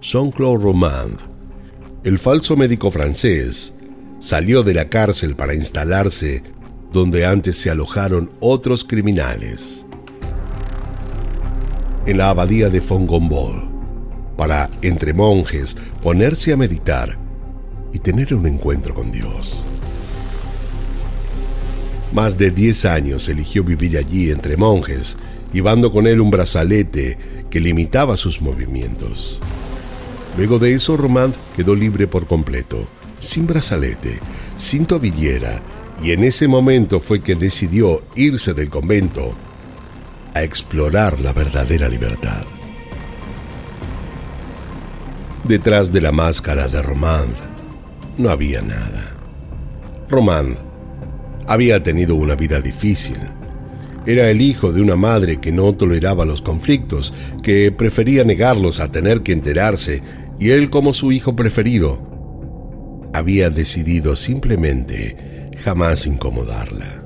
Jean-Claude 0.00 0.64
Romand, 0.64 1.18
el 2.04 2.18
falso 2.18 2.56
médico 2.56 2.90
francés, 2.90 3.74
salió 4.18 4.62
de 4.62 4.74
la 4.74 4.88
cárcel 4.88 5.36
para 5.36 5.54
instalarse 5.54 6.42
donde 6.92 7.26
antes 7.26 7.56
se 7.56 7.70
alojaron 7.70 8.30
otros 8.40 8.84
criminales, 8.84 9.86
en 12.06 12.18
la 12.18 12.30
abadía 12.30 12.68
de 12.68 12.80
Fongombol, 12.80 13.68
para, 14.36 14.70
entre 14.82 15.12
monjes, 15.12 15.76
ponerse 16.02 16.52
a 16.52 16.56
meditar 16.56 17.18
y 17.92 17.98
tener 17.98 18.34
un 18.34 18.46
encuentro 18.46 18.94
con 18.94 19.12
Dios. 19.12 19.64
Más 22.12 22.36
de 22.36 22.50
10 22.50 22.84
años 22.86 23.28
eligió 23.28 23.64
vivir 23.64 23.96
allí 23.96 24.30
entre 24.30 24.56
monjes, 24.56 25.16
llevando 25.52 25.92
con 25.92 26.06
él 26.06 26.20
un 26.20 26.30
brazalete 26.30 27.16
que 27.48 27.60
limitaba 27.60 28.16
sus 28.16 28.42
movimientos. 28.42 29.38
Luego 30.36 30.58
de 30.58 30.74
eso, 30.74 30.96
Romand 30.96 31.34
quedó 31.56 31.74
libre 31.74 32.06
por 32.06 32.26
completo 32.26 32.86
sin 33.22 33.46
brazalete, 33.46 34.18
sin 34.56 34.84
tobillera, 34.84 35.62
y 36.02 36.10
en 36.10 36.24
ese 36.24 36.48
momento 36.48 36.98
fue 36.98 37.20
que 37.20 37.36
decidió 37.36 38.02
irse 38.16 38.54
del 38.54 38.68
convento 38.68 39.34
a 40.34 40.42
explorar 40.42 41.20
la 41.20 41.32
verdadera 41.32 41.88
libertad. 41.88 42.44
Detrás 45.44 45.92
de 45.92 46.00
la 46.00 46.12
máscara 46.12 46.68
de 46.68 46.82
Romand 46.82 47.34
no 48.18 48.30
había 48.30 48.62
nada. 48.62 49.14
Romand 50.08 50.56
había 51.46 51.82
tenido 51.82 52.16
una 52.16 52.34
vida 52.34 52.60
difícil. 52.60 53.16
Era 54.04 54.28
el 54.30 54.40
hijo 54.40 54.72
de 54.72 54.80
una 54.80 54.96
madre 54.96 55.40
que 55.40 55.52
no 55.52 55.74
toleraba 55.74 56.24
los 56.24 56.42
conflictos, 56.42 57.12
que 57.42 57.70
prefería 57.70 58.24
negarlos 58.24 58.80
a 58.80 58.90
tener 58.90 59.22
que 59.22 59.32
enterarse, 59.32 60.02
y 60.40 60.50
él 60.50 60.70
como 60.70 60.92
su 60.92 61.12
hijo 61.12 61.36
preferido 61.36 62.10
había 63.12 63.50
decidido 63.50 64.16
simplemente 64.16 65.31
jamás 65.56 66.06
incomodarla. 66.06 67.02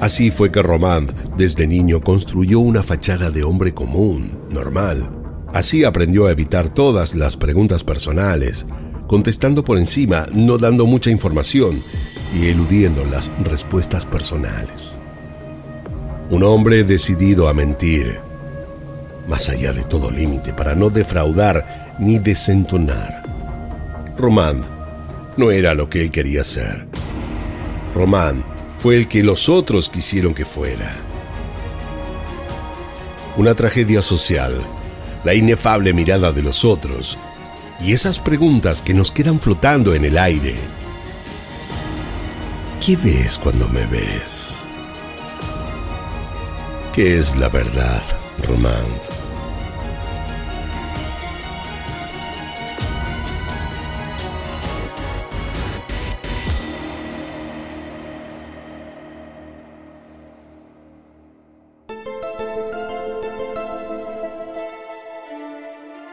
Así 0.00 0.30
fue 0.30 0.52
que 0.52 0.62
Romand, 0.62 1.12
desde 1.36 1.66
niño, 1.66 2.00
construyó 2.00 2.60
una 2.60 2.84
fachada 2.84 3.30
de 3.30 3.42
hombre 3.42 3.74
común, 3.74 4.38
normal. 4.50 5.10
Así 5.52 5.82
aprendió 5.82 6.26
a 6.26 6.30
evitar 6.30 6.68
todas 6.68 7.16
las 7.16 7.36
preguntas 7.36 7.82
personales, 7.82 8.64
contestando 9.08 9.64
por 9.64 9.76
encima, 9.76 10.26
no 10.32 10.56
dando 10.56 10.86
mucha 10.86 11.10
información 11.10 11.82
y 12.38 12.46
eludiendo 12.46 13.04
las 13.06 13.30
respuestas 13.42 14.06
personales. 14.06 15.00
Un 16.30 16.44
hombre 16.44 16.84
decidido 16.84 17.48
a 17.48 17.54
mentir, 17.54 18.20
más 19.26 19.48
allá 19.48 19.72
de 19.72 19.82
todo 19.82 20.12
límite, 20.12 20.52
para 20.52 20.76
no 20.76 20.90
defraudar 20.90 21.96
ni 21.98 22.18
desentonar. 22.18 23.24
Román 24.16 24.77
no 25.38 25.52
era 25.52 25.74
lo 25.74 25.88
que 25.88 26.02
él 26.02 26.10
quería 26.10 26.44
ser. 26.44 26.86
Román 27.94 28.44
fue 28.80 28.96
el 28.96 29.08
que 29.08 29.22
los 29.22 29.48
otros 29.48 29.88
quisieron 29.88 30.34
que 30.34 30.44
fuera. 30.44 30.94
Una 33.36 33.54
tragedia 33.54 34.02
social, 34.02 34.60
la 35.24 35.34
inefable 35.34 35.92
mirada 35.92 36.32
de 36.32 36.42
los 36.42 36.64
otros 36.64 37.16
y 37.80 37.92
esas 37.92 38.18
preguntas 38.18 38.82
que 38.82 38.94
nos 38.94 39.12
quedan 39.12 39.38
flotando 39.38 39.94
en 39.94 40.04
el 40.04 40.18
aire. 40.18 40.56
¿Qué 42.84 42.96
ves 42.96 43.38
cuando 43.38 43.68
me 43.68 43.86
ves? 43.86 44.56
¿Qué 46.94 47.18
es 47.18 47.36
la 47.36 47.48
verdad, 47.48 48.02
Román? 48.46 49.17